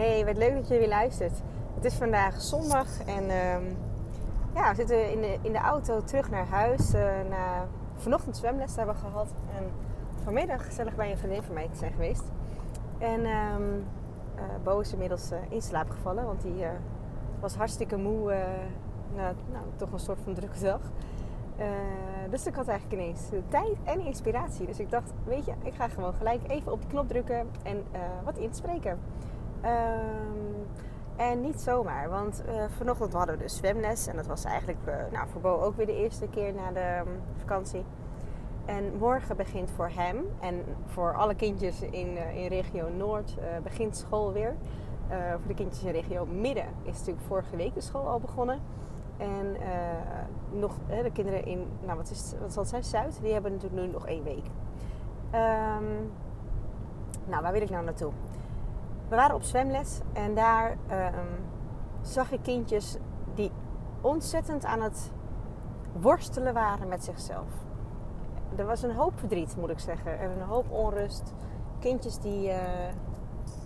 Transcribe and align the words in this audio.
Hey, 0.00 0.24
wat 0.24 0.36
leuk 0.36 0.54
dat 0.54 0.68
je 0.68 0.78
weer 0.78 0.88
luistert. 0.88 1.42
Het 1.74 1.84
is 1.84 1.94
vandaag 1.94 2.40
zondag 2.40 2.86
en 3.06 3.30
ehm, 3.30 3.64
ja, 4.54 4.70
we 4.70 4.74
zitten 4.74 5.10
in 5.12 5.20
de, 5.20 5.38
in 5.42 5.52
de 5.52 5.58
auto 5.58 6.02
terug 6.04 6.30
naar 6.30 6.46
huis. 6.46 6.94
Uh, 6.94 7.02
na 7.28 7.66
vanochtend 7.96 8.36
zwemles 8.36 8.76
hebben 8.76 8.94
we 8.94 9.00
gehad 9.00 9.28
en 9.56 9.64
vanmiddag 10.22 10.64
gezellig 10.64 10.94
bij 10.94 11.10
een 11.10 11.18
vriendin 11.18 11.42
van 11.42 11.54
mij 11.54 11.68
te 11.72 11.76
zijn 11.76 11.92
geweest. 11.92 12.22
En 12.98 13.26
um, 13.26 13.84
uh, 14.36 14.42
Bo 14.62 14.78
is 14.78 14.92
inmiddels 14.92 15.32
uh, 15.32 15.38
in 15.48 15.62
slaap 15.62 15.90
gevallen, 15.90 16.24
want 16.24 16.42
die 16.42 16.64
was 17.40 17.54
hartstikke 17.54 17.96
moe 17.96 18.34
na 19.14 19.32
nou, 19.52 19.64
toch 19.76 19.92
een 19.92 19.98
soort 19.98 20.20
van 20.24 20.34
drukke 20.34 20.60
dag. 20.60 20.80
dus 22.30 22.46
ik 22.46 22.54
had 22.54 22.68
eigenlijk 22.68 23.02
ineens 23.02 23.28
de 23.28 23.42
tijd 23.48 23.76
en 23.84 24.00
inspiratie. 24.00 24.66
Dus 24.66 24.78
ik 24.78 24.90
dacht, 24.90 25.12
weet 25.24 25.44
je, 25.44 25.52
ik 25.62 25.74
ga 25.74 25.88
gewoon 25.88 26.14
gelijk 26.14 26.40
even 26.48 26.72
op 26.72 26.80
die 26.80 26.90
knop 26.90 27.08
drukken 27.08 27.50
en 27.62 27.84
wat 28.24 28.38
inspreken. 28.38 28.98
Um, 29.64 30.66
en 31.16 31.40
niet 31.40 31.60
zomaar, 31.60 32.08
want 32.10 32.42
uh, 32.48 32.64
vanochtend 32.68 33.12
hadden 33.12 33.36
we 33.36 33.42
dus 33.42 33.56
zwemles. 33.56 34.06
En 34.06 34.16
dat 34.16 34.26
was 34.26 34.44
eigenlijk 34.44 34.78
uh, 34.88 34.94
nou, 35.12 35.28
voor 35.28 35.40
Bo 35.40 35.60
ook 35.60 35.76
weer 35.76 35.86
de 35.86 35.96
eerste 35.96 36.28
keer 36.28 36.54
na 36.54 36.72
de 36.72 37.10
um, 37.10 37.20
vakantie. 37.36 37.84
En 38.64 38.96
morgen 38.98 39.36
begint 39.36 39.70
voor 39.70 39.90
hem 39.94 40.16
en 40.40 40.64
voor 40.86 41.14
alle 41.14 41.34
kindjes 41.34 41.80
in, 41.80 42.08
uh, 42.08 42.36
in 42.36 42.46
regio 42.46 42.88
Noord 42.88 43.36
begint 43.62 43.96
school 43.96 44.32
weer. 44.32 44.56
voor 45.08 45.48
de 45.48 45.54
kindjes 45.54 45.84
in 45.84 45.92
regio 45.92 46.26
Midden 46.26 46.66
is 46.82 46.98
natuurlijk 46.98 47.26
vorige 47.26 47.56
week 47.56 47.74
de 47.74 47.80
school 47.80 48.08
al 48.08 48.20
begonnen. 48.20 48.60
En 49.16 49.56
nog 50.50 50.74
de 51.02 51.10
kinderen 51.12 51.44
in, 51.44 51.66
nou 51.84 51.96
wat, 51.96 52.10
is, 52.10 52.34
wat 52.40 52.52
zal 52.52 52.62
het 52.62 52.70
zijn, 52.70 52.84
Zuid, 52.84 53.18
die 53.22 53.32
hebben 53.32 53.52
natuurlijk 53.52 53.82
nu 53.82 53.92
nog 53.92 54.06
één 54.06 54.24
week. 54.24 54.44
Um, 55.34 56.12
nou, 57.26 57.42
waar 57.42 57.52
wil 57.52 57.62
ik 57.62 57.70
nou 57.70 57.84
naartoe? 57.84 58.12
We 59.10 59.16
waren 59.16 59.34
op 59.34 59.42
zwemles 59.42 60.00
en 60.12 60.34
daar 60.34 60.70
um, 60.70 61.44
zag 62.00 62.32
ik 62.32 62.42
kindjes 62.42 62.96
die 63.34 63.50
ontzettend 64.00 64.64
aan 64.64 64.82
het 64.82 65.12
worstelen 66.00 66.54
waren 66.54 66.88
met 66.88 67.04
zichzelf. 67.04 67.48
Er 68.56 68.66
was 68.66 68.82
een 68.82 68.94
hoop 68.94 69.18
verdriet, 69.18 69.56
moet 69.56 69.70
ik 69.70 69.78
zeggen. 69.78 70.18
En 70.18 70.30
een 70.30 70.46
hoop 70.46 70.70
onrust. 70.70 71.34
Kindjes 71.78 72.18
die 72.18 72.48
uh, 72.48 72.58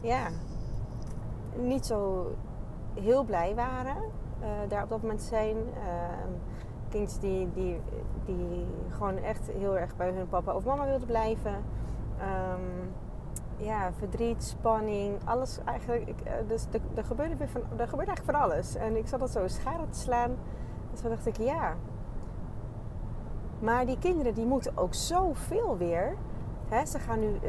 ja, 0.02 0.28
niet 1.56 1.86
zo 1.86 2.30
heel 3.00 3.24
blij 3.24 3.54
waren 3.54 3.96
uh, 4.40 4.48
daar 4.68 4.82
op 4.82 4.88
dat 4.88 5.02
moment 5.02 5.22
zijn. 5.22 5.56
Uh, 5.56 6.24
kindjes 6.88 7.18
die, 7.18 7.52
die, 7.52 7.80
die 8.24 8.66
gewoon 8.88 9.16
echt 9.16 9.50
heel 9.50 9.78
erg 9.78 9.96
bij 9.96 10.10
hun 10.10 10.28
papa 10.28 10.54
of 10.54 10.64
mama 10.64 10.86
wilden 10.86 11.06
blijven. 11.06 11.54
Um, 12.20 12.92
ja, 13.56 13.92
verdriet, 13.98 14.44
spanning, 14.44 15.18
alles 15.24 15.58
eigenlijk. 15.64 16.08
Ik, 16.08 16.20
eh, 16.20 16.32
dus 16.48 16.66
er, 16.94 17.04
gebeurde 17.04 17.36
weer 17.36 17.48
van, 17.48 17.60
er 17.60 17.88
gebeurde 17.88 18.12
eigenlijk 18.12 18.38
van 18.38 18.50
alles. 18.50 18.74
En 18.74 18.96
ik 18.96 19.06
zat 19.06 19.20
dat 19.20 19.30
zo 19.30 19.48
schade 19.48 19.88
te 19.88 19.98
slaan. 19.98 20.36
Dus 20.90 21.00
toen 21.00 21.10
dacht 21.10 21.26
ik, 21.26 21.36
ja. 21.36 21.76
Maar 23.58 23.86
die 23.86 23.98
kinderen 23.98 24.34
die 24.34 24.46
moeten 24.46 24.76
ook 24.76 24.94
zoveel 24.94 25.76
weer. 25.76 26.16
Hè, 26.68 26.86
ze 26.86 26.98
gaan 26.98 27.20
nu, 27.20 27.26
uh, 27.26 27.40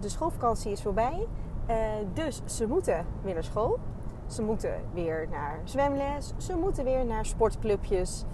de, 0.00 0.08
schoolvakantie 0.08 0.72
is 0.72 0.82
voorbij. 0.82 1.28
Uh, 1.70 1.76
dus 2.12 2.42
ze 2.44 2.66
moeten 2.66 3.06
weer 3.22 3.34
naar 3.34 3.44
school. 3.44 3.78
Ze 4.26 4.42
moeten 4.42 4.74
weer 4.92 5.26
naar 5.30 5.60
zwemles. 5.64 6.32
Ze 6.36 6.56
moeten 6.56 6.84
weer 6.84 7.04
naar 7.04 7.26
sportclubjes. 7.26 8.24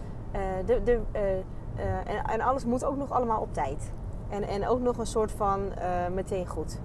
de, 0.64 0.82
de, 0.82 1.00
en 2.26 2.40
alles 2.40 2.64
moet 2.64 2.84
ook 2.84 2.96
nog 2.96 3.10
allemaal 3.10 3.40
op 3.40 3.54
tijd. 3.54 3.92
En, 4.30 4.42
en 4.42 4.68
ook 4.68 4.80
nog 4.80 4.98
een 4.98 5.06
soort 5.06 5.32
van 5.32 5.60
uh, 5.60 6.08
meteen 6.14 6.46
goed. 6.46 6.78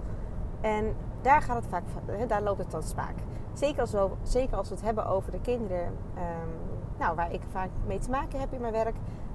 En 0.60 0.94
daar 1.22 1.42
gaat 1.42 1.56
het 1.56 1.66
vaak, 1.66 1.82
daar 2.28 2.42
loopt 2.42 2.58
het 2.58 2.70
dan 2.70 2.82
spaak. 2.82 3.14
Zeker 3.52 3.80
als 3.80 3.92
we, 3.92 4.08
zeker 4.22 4.56
als 4.56 4.68
we 4.68 4.74
het 4.74 4.84
hebben 4.84 5.06
over 5.06 5.30
de 5.30 5.40
kinderen, 5.40 5.84
um, 5.84 6.50
nou, 6.98 7.16
waar 7.16 7.32
ik 7.32 7.42
vaak 7.50 7.70
mee 7.86 7.98
te 7.98 8.10
maken 8.10 8.40
heb 8.40 8.52
in 8.52 8.60
mijn 8.60 8.72
werk. 8.72 8.94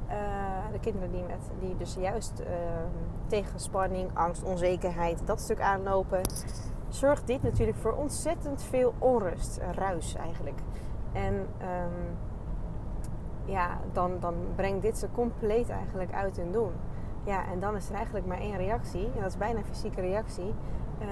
Uh, 0.09 0.15
de 0.71 0.79
kinderen 0.79 1.11
die, 1.11 1.23
met, 1.23 1.49
die 1.59 1.77
dus 1.77 1.95
juist 1.95 2.39
uh, 2.39 2.47
tegen 3.27 3.59
spanning, 3.59 4.09
angst, 4.13 4.43
onzekerheid, 4.43 5.27
dat 5.27 5.41
stuk 5.41 5.61
aanlopen. 5.61 6.21
Zorgt 6.89 7.27
dit 7.27 7.43
natuurlijk 7.43 7.77
voor 7.77 7.93
ontzettend 7.93 8.63
veel 8.63 8.93
onrust, 8.97 9.59
ruis 9.71 10.15
eigenlijk. 10.15 10.59
En 11.13 11.33
um, 11.33 12.17
ja, 13.45 13.79
dan, 13.91 14.19
dan 14.19 14.35
brengt 14.55 14.81
dit 14.81 14.97
ze 14.97 15.07
compleet 15.11 15.69
eigenlijk 15.69 16.13
uit 16.13 16.37
hun 16.37 16.51
doen. 16.51 16.71
Ja, 17.23 17.45
en 17.45 17.59
dan 17.59 17.75
is 17.75 17.89
er 17.89 17.95
eigenlijk 17.95 18.25
maar 18.25 18.37
één 18.37 18.57
reactie. 18.57 19.05
En 19.05 19.21
dat 19.21 19.31
is 19.31 19.37
bijna 19.37 19.59
een 19.59 19.65
fysieke 19.65 20.01
reactie. 20.01 20.53
Uh, 21.01 21.07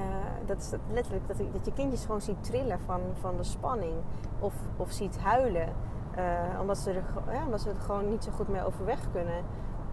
dat 0.45 0.57
is 0.57 0.71
letterlijk 0.91 1.27
dat, 1.27 1.37
dat 1.37 1.65
je 1.65 1.73
kindjes 1.73 2.05
gewoon 2.05 2.21
ziet 2.21 2.43
trillen 2.43 2.79
van, 2.79 3.01
van 3.19 3.37
de 3.37 3.43
spanning. 3.43 3.93
Of, 4.39 4.53
of 4.77 4.91
ziet 4.91 5.19
huilen. 5.19 5.69
Uh, 6.17 6.59
omdat, 6.61 6.77
ze 6.77 6.91
er, 6.91 7.03
ja, 7.33 7.45
omdat 7.45 7.61
ze 7.61 7.69
er 7.69 7.79
gewoon 7.79 8.09
niet 8.09 8.23
zo 8.23 8.31
goed 8.31 8.47
mee 8.47 8.65
overweg 8.65 9.11
kunnen. 9.11 9.37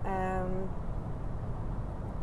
Um, 0.04 0.68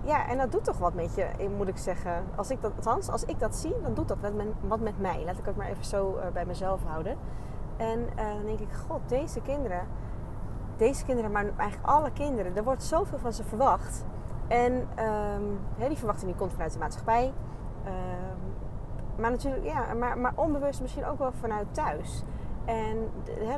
ja, 0.04 0.28
en 0.28 0.38
dat 0.38 0.52
doet 0.52 0.64
toch 0.64 0.78
wat 0.78 0.94
met 0.94 1.16
je, 1.16 1.50
moet 1.58 1.68
ik 1.68 1.78
zeggen. 1.78 2.24
Als 2.36 2.50
ik 2.50 2.62
dat, 2.62 2.72
althans, 2.76 3.10
als 3.10 3.24
ik 3.24 3.40
dat 3.40 3.56
zie, 3.56 3.74
dan 3.82 3.94
doet 3.94 4.08
dat 4.08 4.20
wat 4.20 4.34
met, 4.34 4.48
wat 4.68 4.80
met 4.80 5.00
mij. 5.00 5.24
Laat 5.26 5.38
ik 5.38 5.46
het 5.46 5.56
maar 5.56 5.68
even 5.68 5.86
zo 5.86 6.20
bij 6.34 6.46
mezelf 6.46 6.84
houden. 6.84 7.18
En 7.78 8.08
dan 8.16 8.46
denk 8.46 8.60
ik, 8.60 8.74
god, 8.88 9.00
deze 9.10 9.42
kinderen 9.42 9.88
deze 10.78 11.06
kinderen, 11.06 11.32
maar 11.32 11.46
eigenlijk 11.58 11.90
alle 11.90 12.12
kinderen, 12.12 12.56
er 12.56 12.64
wordt 12.64 12.84
zoveel 12.84 13.20
van 13.20 13.34
ze 13.34 13.44
verwacht. 13.44 14.06
En 14.48 14.74
um, 14.74 15.60
die 15.88 15.98
verwachting 15.98 16.30
die 16.30 16.40
komt 16.40 16.52
vanuit 16.52 16.74
de 16.74 16.80
maatschappij. 16.80 17.34
Um, 17.86 17.92
maar 19.16 19.32
natuurlijk, 19.32 19.66
ja, 19.66 19.94
maar, 19.94 20.18
maar 20.18 20.34
onbewust 20.36 20.82
misschien 20.82 21.06
ook 21.06 21.20
wel 21.20 21.32
vanuit 21.40 21.68
thuis. 21.72 22.24
En 22.66 23.10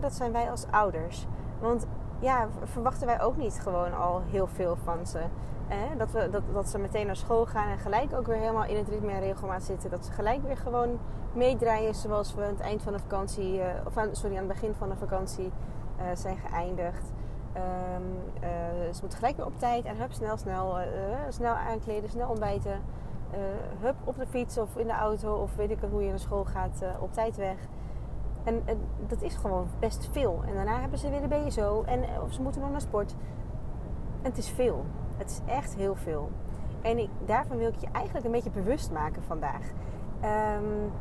dat 0.02 0.14
zijn 0.14 0.32
wij 0.32 0.50
als 0.52 0.66
ouders. 0.72 1.28
Want 1.60 1.88
ja, 2.20 2.48
verwachten 2.64 3.08
wij 3.08 3.22
ook 3.22 3.38
niet 3.38 3.60
gewoon 3.62 3.94
al 3.94 4.22
heel 4.26 4.48
veel 4.48 4.76
van 4.84 5.06
ze. 5.08 5.22
Dat, 5.98 6.12
we, 6.12 6.30
dat, 6.30 6.42
dat 6.54 6.70
ze 6.70 6.80
meteen 6.80 7.06
naar 7.06 7.16
school 7.16 7.46
gaan 7.46 7.70
en 7.70 7.78
gelijk 7.78 8.14
ook 8.14 8.28
weer 8.28 8.38
helemaal 8.38 8.66
in 8.66 8.78
het 8.78 8.90
ritme 8.90 9.12
en 9.12 9.20
regelmaat 9.20 9.64
zitten. 9.64 9.90
Dat 9.90 10.06
ze 10.06 10.12
gelijk 10.12 10.44
weer 10.44 10.58
gewoon 10.58 11.00
meedraaien 11.34 11.96
zoals 11.96 12.36
we 12.36 12.42
aan 12.42 12.48
het 12.48 12.60
eind 12.60 12.82
van 12.82 12.94
de 12.94 13.00
vakantie, 13.00 13.58
uh, 13.58 13.66
of 13.86 13.94
sorry, 14.12 14.36
aan 14.36 14.44
het 14.44 14.54
begin 14.54 14.74
van 14.78 14.90
de 14.90 14.96
vakantie 14.96 15.52
uh, 16.00 16.06
zijn 16.14 16.38
geëindigd. 16.38 17.12
Um, 17.56 18.18
uh, 18.44 18.50
ze 18.94 19.00
moeten 19.00 19.18
gelijk 19.18 19.38
weer 19.38 19.46
op 19.46 19.60
tijd 19.60 19.86
en 19.86 19.98
hup, 19.98 20.12
snel, 20.12 20.38
snel, 20.38 20.80
uh, 20.80 20.86
snel 21.30 21.54
aankleden, 21.54 22.10
snel 22.10 22.30
ontbijten. 22.30 22.82
hup, 23.80 23.96
op 24.04 24.18
de 24.18 24.28
fiets 24.28 24.58
of 24.58 24.78
in 24.78 24.88
de 24.88 24.94
auto 24.94 25.36
of 25.36 25.56
weet 25.56 25.72
ik 25.72 25.80
hoe 25.92 26.04
je 26.04 26.10
naar 26.10 26.20
school 26.20 26.46
gaat, 26.46 26.84
op 27.00 27.14
tijd 27.14 27.36
weg. 27.36 27.58
En, 28.44 28.64
dat 29.08 29.22
is 29.22 29.36
gewoon 29.36 29.68
best 29.80 30.10
veel. 30.12 30.44
En 30.48 30.54
daarna 30.54 30.80
hebben 30.80 31.00
ze 31.00 31.10
weer 31.10 31.22
de 31.22 31.28
BSO 31.28 31.84
en 31.84 32.04
of 32.24 32.34
ze 32.34 32.42
moeten 32.42 32.62
nog 32.62 32.72
naar 32.72 32.82
sport. 32.82 33.16
En 34.22 34.30
het 34.30 34.38
is 34.38 34.50
veel. 34.50 34.86
Het 35.18 35.30
is 35.30 35.54
echt 35.54 35.76
heel 35.76 35.96
veel. 35.96 36.30
En 36.82 36.98
ik, 36.98 37.10
daarvan 37.26 37.58
wil 37.58 37.68
ik 37.68 37.80
je 37.80 37.88
eigenlijk 37.92 38.26
een 38.26 38.32
beetje 38.32 38.50
bewust 38.50 38.92
maken 38.92 39.24
vandaag. 39.24 39.62
Um, 40.24 40.92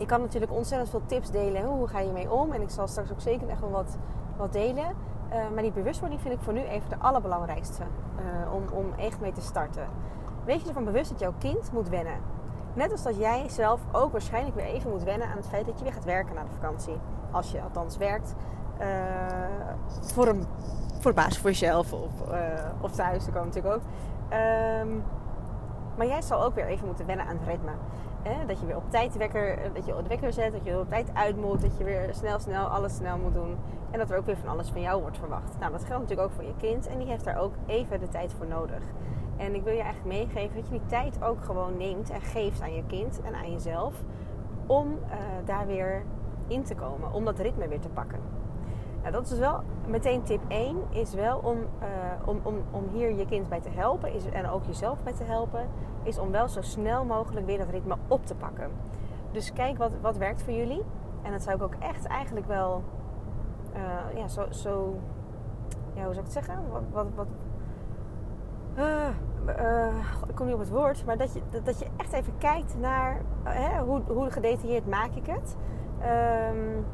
ik 0.00 0.06
kan 0.06 0.20
natuurlijk 0.20 0.52
ontzettend 0.52 0.90
veel 0.90 1.02
tips 1.06 1.30
delen. 1.30 1.64
Hoe 1.64 1.88
ga 1.88 1.98
je 1.98 2.12
mee 2.12 2.32
om? 2.32 2.52
En 2.52 2.62
ik 2.62 2.70
zal 2.70 2.88
straks 2.88 3.12
ook 3.12 3.20
zeker 3.20 3.48
echt 3.48 3.60
wel 3.60 3.70
wat, 3.70 3.96
wat 4.36 4.52
delen. 4.52 4.86
Uh, 4.86 5.36
maar 5.54 5.62
die 5.62 5.72
bewustwording 5.72 6.20
vind 6.20 6.34
ik 6.34 6.40
voor 6.40 6.52
nu 6.52 6.60
even 6.60 6.88
de 6.88 6.98
allerbelangrijkste. 6.98 7.82
Uh, 7.82 8.54
om, 8.54 8.62
om 8.72 8.92
echt 8.96 9.20
mee 9.20 9.32
te 9.32 9.40
starten. 9.40 9.86
Wees 10.44 10.62
je 10.62 10.68
ervan 10.68 10.84
bewust 10.84 11.10
dat 11.10 11.20
jouw 11.20 11.34
kind 11.38 11.72
moet 11.72 11.88
wennen. 11.88 12.16
Net 12.74 12.92
als 12.92 13.02
dat 13.02 13.16
jij 13.16 13.48
zelf 13.48 13.80
ook 13.92 14.12
waarschijnlijk 14.12 14.56
weer 14.56 14.64
even 14.64 14.90
moet 14.90 15.02
wennen 15.02 15.28
aan 15.28 15.36
het 15.36 15.48
feit 15.48 15.66
dat 15.66 15.78
je 15.78 15.84
weer 15.84 15.92
gaat 15.92 16.04
werken 16.04 16.34
na 16.34 16.42
de 16.42 16.54
vakantie. 16.60 16.96
Als 17.30 17.50
je 17.50 17.62
althans 17.62 17.96
werkt. 17.96 18.34
Uh, 18.80 18.86
voor, 20.00 20.28
een, 20.28 20.44
voor 21.00 21.14
baas 21.14 21.38
voor 21.38 21.50
jezelf 21.50 21.92
of, 21.92 22.10
of 22.80 22.90
thuis, 22.90 23.24
dat 23.24 23.34
kan 23.34 23.44
natuurlijk 23.44 23.74
ook. 23.74 23.82
Um, 24.82 25.02
maar 25.96 26.06
jij 26.06 26.22
zal 26.22 26.42
ook 26.42 26.54
weer 26.54 26.66
even 26.66 26.86
moeten 26.86 27.06
wennen 27.06 27.26
aan 27.26 27.36
het 27.38 27.46
ritme. 27.46 27.72
Dat 28.46 28.60
je 28.60 28.66
weer 28.66 28.76
op 28.76 28.90
tijd 28.90 29.16
wekker, 29.16 29.58
eh, 29.58 29.74
dat 29.74 29.86
je 29.86 29.94
de 30.02 30.08
wekker 30.08 30.32
zet, 30.32 30.52
dat 30.52 30.64
je 30.64 30.78
op 30.78 30.88
tijd 30.88 31.14
uit 31.14 31.36
moet, 31.36 31.60
dat 31.60 31.78
je 31.78 31.84
weer 31.84 32.08
snel, 32.10 32.38
snel 32.38 32.66
alles 32.66 32.96
snel 32.96 33.18
moet 33.18 33.34
doen. 33.34 33.56
En 33.90 33.98
dat 33.98 34.10
er 34.10 34.18
ook 34.18 34.26
weer 34.26 34.36
van 34.36 34.48
alles 34.48 34.68
van 34.68 34.80
jou 34.80 35.00
wordt 35.00 35.18
verwacht. 35.18 35.58
Nou, 35.58 35.72
dat 35.72 35.84
geldt 35.84 36.02
natuurlijk 36.02 36.28
ook 36.28 36.34
voor 36.34 36.44
je 36.44 36.56
kind 36.58 36.86
en 36.86 36.98
die 36.98 37.06
heeft 37.06 37.24
daar 37.24 37.38
ook 37.38 37.54
even 37.66 38.00
de 38.00 38.08
tijd 38.08 38.32
voor 38.32 38.46
nodig. 38.46 38.82
En 39.36 39.54
ik 39.54 39.62
wil 39.62 39.72
je 39.72 39.82
eigenlijk 39.82 40.16
meegeven 40.16 40.56
dat 40.56 40.64
je 40.64 40.78
die 40.78 40.86
tijd 40.86 41.22
ook 41.22 41.44
gewoon 41.44 41.76
neemt 41.76 42.10
en 42.10 42.20
geeft 42.20 42.60
aan 42.60 42.74
je 42.74 42.84
kind 42.86 43.20
en 43.22 43.34
aan 43.34 43.52
jezelf 43.52 43.94
om 44.66 44.88
uh, 44.88 45.16
daar 45.44 45.66
weer 45.66 46.02
in 46.46 46.62
te 46.62 46.74
komen, 46.74 47.12
om 47.12 47.24
dat 47.24 47.38
ritme 47.38 47.68
weer 47.68 47.80
te 47.80 47.88
pakken. 47.88 48.39
Nou, 49.00 49.12
dat 49.12 49.30
is 49.30 49.38
wel 49.38 49.60
meteen 49.86 50.22
tip 50.22 50.40
1, 50.48 50.76
is 50.90 51.14
wel 51.14 51.38
om, 51.38 51.58
uh, 51.58 52.28
om, 52.28 52.40
om, 52.42 52.54
om 52.70 52.88
hier 52.92 53.12
je 53.12 53.26
kind 53.26 53.48
bij 53.48 53.60
te 53.60 53.68
helpen 53.68 54.12
is, 54.12 54.24
en 54.30 54.48
ook 54.48 54.64
jezelf 54.64 55.02
bij 55.02 55.12
te 55.12 55.24
helpen, 55.24 55.66
is 56.02 56.18
om 56.18 56.30
wel 56.30 56.48
zo 56.48 56.60
snel 56.60 57.04
mogelijk 57.04 57.46
weer 57.46 57.58
dat 57.58 57.68
ritme 57.68 57.96
op 58.08 58.26
te 58.26 58.34
pakken. 58.34 58.70
Dus 59.32 59.52
kijk 59.52 59.78
wat, 59.78 59.92
wat 60.00 60.16
werkt 60.16 60.42
voor 60.42 60.52
jullie. 60.52 60.82
En 61.22 61.32
dat 61.32 61.42
zou 61.42 61.56
ik 61.56 61.62
ook 61.62 61.74
echt 61.78 62.06
eigenlijk 62.06 62.46
wel 62.46 62.82
uh, 63.74 64.18
ja, 64.18 64.28
zo, 64.28 64.46
zo 64.50 64.96
ja, 65.94 66.04
hoe 66.04 66.14
zou 66.14 66.26
ik 66.26 66.32
het 66.32 66.32
zeggen? 66.32 66.70
Wat, 66.70 66.82
wat, 66.92 67.06
wat 67.14 67.26
Uh, 68.78 69.08
ik 70.28 70.34
kom 70.34 70.46
niet 70.46 70.54
op 70.54 70.60
het 70.60 70.70
woord, 70.70 71.04
maar 71.04 71.16
dat 71.16 71.32
je, 71.32 71.40
dat 71.64 71.78
je 71.78 71.86
echt 71.96 72.12
even 72.12 72.32
kijkt 72.38 72.76
naar 72.78 73.20
hoe, 73.84 74.00
hoe 74.08 74.30
gedetailleerd 74.30 74.86
maak 74.86 75.14
ik 75.14 75.26
het. 75.26 75.56
Um, 76.54 76.84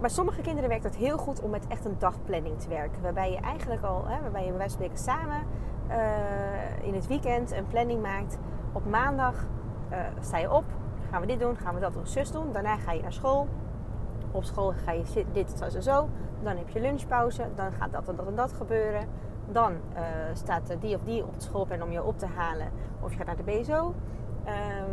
bij 0.00 0.08
sommige 0.08 0.40
kinderen 0.40 0.68
werkt 0.68 0.84
het 0.84 0.96
heel 0.96 1.18
goed 1.18 1.40
om 1.40 1.50
met 1.50 1.66
echt 1.66 1.84
een 1.84 1.98
dagplanning 1.98 2.60
te 2.60 2.68
werken. 2.68 3.02
Waarbij 3.02 3.30
je 3.30 3.36
eigenlijk 3.36 3.82
al, 3.82 4.04
hè, 4.06 4.20
waarbij 4.20 4.44
je 4.44 4.48
bij 4.48 4.58
wijze 4.58 4.76
van 4.76 4.86
spreken 4.86 4.98
samen 4.98 5.42
uh, 5.90 6.86
in 6.86 6.94
het 6.94 7.06
weekend 7.06 7.52
een 7.52 7.66
planning 7.66 8.02
maakt. 8.02 8.38
Op 8.72 8.86
maandag 8.86 9.34
uh, 9.92 9.98
sta 10.20 10.38
je 10.38 10.52
op, 10.52 10.64
gaan 11.10 11.20
we 11.20 11.26
dit 11.26 11.40
doen, 11.40 11.56
gaan 11.56 11.74
we 11.74 11.80
dat 11.80 11.92
doen, 11.92 12.06
zus 12.06 12.30
doen. 12.30 12.52
Daarna 12.52 12.76
ga 12.76 12.92
je 12.92 13.02
naar 13.02 13.12
school. 13.12 13.48
Op 14.30 14.44
school 14.44 14.72
ga 14.84 14.92
je 14.92 15.24
dit, 15.32 15.54
zo, 15.58 15.68
zo, 15.68 15.80
zo. 15.80 16.08
Dan 16.42 16.56
heb 16.56 16.68
je 16.68 16.80
lunchpauze, 16.80 17.48
dan 17.54 17.72
gaat 17.72 17.92
dat 17.92 18.08
en 18.08 18.16
dat 18.16 18.26
en 18.26 18.34
dat 18.34 18.52
gebeuren. 18.52 19.08
Dan 19.50 19.72
uh, 19.72 20.00
staat 20.32 20.76
die 20.80 20.94
of 20.94 21.02
die 21.02 21.22
op 21.22 21.32
het 21.32 21.42
schoolplan 21.42 21.82
om 21.82 21.90
je 21.90 22.02
op 22.02 22.18
te 22.18 22.26
halen. 22.26 22.68
Of 23.00 23.10
je 23.10 23.16
gaat 23.16 23.26
naar 23.26 23.36
de 23.36 23.42
BSO. 23.42 23.94
Ehm, 24.44 24.90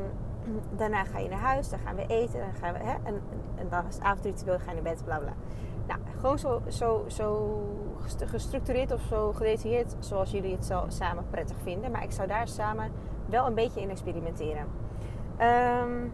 daarna 0.76 1.04
ga 1.04 1.20
je 1.20 1.30
naar 1.30 1.40
huis, 1.40 1.70
dan 1.70 1.80
gaan 1.80 1.96
we 1.96 2.06
eten, 2.08 2.40
dan 2.40 2.54
gaan 2.54 2.74
we, 2.74 2.80
hè, 2.80 2.94
en, 3.04 3.22
en 3.56 3.70
dan 3.70 3.88
is 3.88 3.96
het 3.96 4.04
avondritueel, 4.04 4.60
ga 4.60 4.70
je 4.70 4.82
naar 4.82 4.94
bed, 4.94 5.04
bla 5.04 5.18
bla. 5.18 5.34
Nou, 5.88 6.00
gewoon 6.20 6.40
zo, 6.40 6.62
zo, 6.68 7.04
zo 7.08 7.62
gestructureerd 8.26 8.92
of 8.92 9.02
zo 9.02 9.34
gedetailleerd 9.34 9.96
zoals 10.00 10.32
jullie 10.32 10.56
het 10.56 10.66
zo 10.66 10.84
samen 10.88 11.26
prettig 11.30 11.58
vinden. 11.64 11.92
Maar 11.92 12.04
ik 12.04 12.12
zou 12.12 12.28
daar 12.28 12.48
samen 12.48 12.92
wel 13.26 13.48
een 13.48 13.54
beetje 13.54 13.82
in 13.82 13.90
experimenteren. 13.90 14.66
Um, 15.40 16.14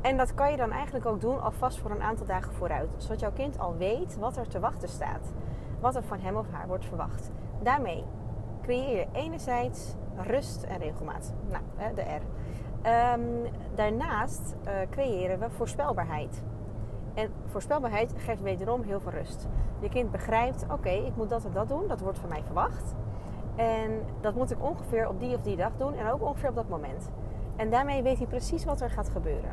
en 0.00 0.16
dat 0.16 0.34
kan 0.34 0.50
je 0.50 0.56
dan 0.56 0.70
eigenlijk 0.70 1.06
ook 1.06 1.20
doen 1.20 1.42
alvast 1.42 1.78
voor 1.78 1.90
een 1.90 2.02
aantal 2.02 2.26
dagen 2.26 2.52
vooruit. 2.52 2.88
Zodat 2.96 3.20
jouw 3.20 3.32
kind 3.32 3.58
al 3.58 3.76
weet 3.76 4.18
wat 4.18 4.36
er 4.36 4.48
te 4.48 4.60
wachten 4.60 4.88
staat. 4.88 5.32
Wat 5.80 5.96
er 5.96 6.02
van 6.02 6.20
hem 6.20 6.36
of 6.36 6.50
haar 6.50 6.66
wordt 6.66 6.84
verwacht. 6.84 7.30
Daarmee 7.62 8.04
creëer 8.62 8.98
je 8.98 9.06
enerzijds 9.12 9.94
rust 10.16 10.62
en 10.62 10.78
regelmaat. 10.78 11.34
Nou, 11.48 11.94
de 11.94 12.02
R. 12.02 12.22
Ehm, 12.84 13.20
daarnaast 13.74 14.54
uh, 14.66 14.72
creëren 14.90 15.38
we 15.38 15.50
voorspelbaarheid. 15.50 16.42
En 17.14 17.30
voorspelbaarheid 17.46 18.14
geeft 18.16 18.42
wederom 18.42 18.82
heel 18.82 19.00
veel 19.00 19.12
rust. 19.12 19.48
Je 19.78 19.88
kind 19.88 20.10
begrijpt, 20.10 20.66
oké, 20.70 20.88
ik 20.88 21.16
moet 21.16 21.28
dat 21.28 21.44
en 21.44 21.52
dat 21.52 21.68
doen, 21.68 21.88
dat 21.88 22.00
wordt 22.00 22.18
van 22.18 22.28
mij 22.28 22.42
verwacht. 22.44 22.94
En 23.56 24.02
dat 24.20 24.34
moet 24.34 24.50
ik 24.50 24.62
ongeveer 24.62 25.08
op 25.08 25.20
die 25.20 25.34
of 25.34 25.42
die 25.42 25.56
dag 25.56 25.70
doen 25.76 25.94
en 25.94 26.10
ook 26.10 26.22
ongeveer 26.22 26.48
op 26.48 26.54
dat 26.54 26.68
moment. 26.68 27.10
En 27.56 27.70
daarmee 27.70 28.02
weet 28.02 28.18
hij 28.18 28.26
precies 28.26 28.64
wat 28.64 28.80
er 28.80 28.90
gaat 28.90 29.08
gebeuren. 29.08 29.50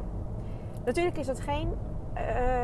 Natuurlijk 0.85 1.17
is 1.17 1.25
dat 1.25 1.39
geen 1.39 1.73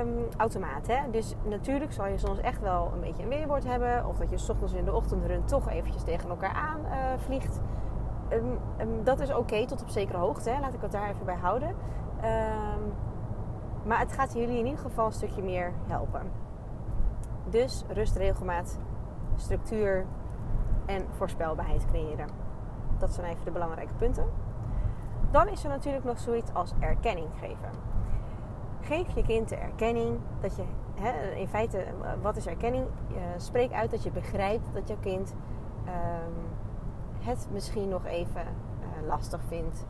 um, 0.01 0.27
automaat. 0.37 0.87
Hè? 0.87 1.11
Dus 1.11 1.35
natuurlijk 1.43 1.93
zal 1.93 2.07
je 2.07 2.17
soms 2.17 2.39
echt 2.39 2.61
wel 2.61 2.91
een 2.93 2.99
beetje 2.99 3.23
een 3.23 3.29
weerwoord 3.29 3.63
hebben. 3.63 4.05
Of 4.07 4.17
dat 4.17 4.29
je 4.29 4.37
s 4.37 4.49
ochtends 4.49 4.73
in 4.73 4.85
de 4.85 4.93
ochtendrun 4.93 5.45
toch 5.45 5.69
eventjes 5.69 6.03
tegen 6.03 6.29
elkaar 6.29 6.53
aan 6.53 6.79
uh, 6.85 6.95
vliegt. 7.17 7.59
Um, 8.33 8.57
um, 8.81 9.03
dat 9.03 9.19
is 9.19 9.33
oké 9.33 9.65
tot 9.65 9.81
op 9.81 9.89
zekere 9.89 10.17
hoogte. 10.17 10.49
Hè? 10.49 10.59
Laat 10.59 10.73
ik 10.73 10.81
het 10.81 10.91
daar 10.91 11.09
even 11.09 11.25
bij 11.25 11.35
houden. 11.35 11.75
maar 13.85 13.99
het 13.99 14.11
gaat 14.13 14.33
jullie 14.33 14.57
in 14.57 14.65
ieder 14.65 14.79
geval 14.79 15.05
een 15.05 15.11
stukje 15.11 15.41
meer 15.41 15.73
helpen. 15.87 16.21
Dus 17.49 17.83
rust, 17.87 18.15
regelmaat, 18.15 18.79
structuur 19.35 20.05
en 20.85 21.05
voorspelbaarheid 21.11 21.85
creëren. 21.85 22.27
Dat 22.97 23.13
zijn 23.13 23.31
even 23.31 23.45
de 23.45 23.51
belangrijke 23.51 23.93
punten. 23.93 24.25
Dan 25.31 25.47
is 25.47 25.63
er 25.63 25.69
natuurlijk 25.69 26.05
nog 26.05 26.19
zoiets 26.19 26.53
als 26.53 26.73
erkenning 26.79 27.27
geven. 27.39 27.69
Geef 28.81 29.15
je 29.15 29.23
kind 29.23 29.49
de 29.49 29.55
erkenning 29.55 30.19
dat 30.39 30.55
je, 30.55 30.63
hè, 30.95 31.31
in 31.35 31.47
feite, 31.47 31.85
wat 32.21 32.35
is 32.35 32.47
erkenning? 32.47 32.85
Spreek 33.37 33.71
uit 33.71 33.91
dat 33.91 34.03
je 34.03 34.11
begrijpt 34.11 34.73
dat 34.73 34.87
jouw 34.87 34.97
kind 34.99 35.33
het 37.27 37.47
misschien 37.51 37.89
nog 37.89 38.05
even 38.05 38.41
uh, 38.41 39.07
lastig 39.07 39.41
vindt, 39.47 39.85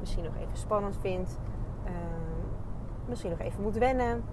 misschien 0.00 0.24
nog 0.24 0.36
even 0.36 0.56
spannend 0.56 0.96
vindt, 1.00 1.38
uh, 1.84 1.90
misschien 3.06 3.30
nog 3.30 3.38
even 3.38 3.62
moet 3.62 3.76
wennen, 3.76 4.24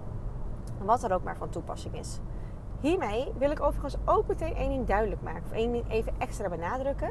wat 0.84 1.02
er 1.02 1.12
ook 1.12 1.22
maar 1.22 1.36
van 1.36 1.48
toepassing 1.48 1.98
is. 1.98 2.20
Hiermee 2.80 3.32
wil 3.38 3.50
ik 3.50 3.62
overigens 3.62 3.96
ook 4.04 4.26
meteen 4.26 4.54
één 4.54 4.68
ding 4.68 4.86
duidelijk 4.86 5.22
maken, 5.22 5.42
of 5.44 5.52
één 5.52 5.72
ding 5.72 5.90
even 5.90 6.12
extra 6.18 6.48
benadrukken. 6.48 7.10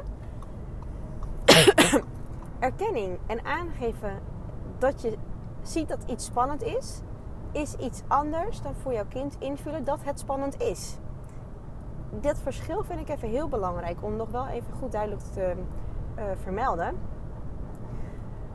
Erkenning 2.60 3.18
en 3.26 3.46
aangeven 3.46 4.20
dat 4.78 5.02
je 5.02 5.18
ziet 5.62 5.88
dat 5.88 6.04
iets 6.06 6.26
spannend 6.26 6.64
is, 6.64 7.02
is 7.52 7.76
iets 7.76 8.02
anders 8.08 8.62
dan 8.62 8.76
voor 8.76 8.94
jouw 8.94 9.08
kind 9.10 9.36
invullen 9.40 9.84
dat 9.84 10.04
het 10.04 10.20
spannend 10.20 10.62
is. 10.62 10.98
Dit 12.22 12.40
verschil 12.40 12.84
vind 12.84 13.00
ik 13.00 13.10
even 13.10 13.30
heel 13.30 13.48
belangrijk 13.48 14.04
om 14.04 14.16
nog 14.16 14.30
wel 14.30 14.48
even 14.48 14.74
goed 14.74 14.92
duidelijk 14.92 15.22
te 15.22 15.54
uh, 16.18 16.24
vermelden. 16.42 16.98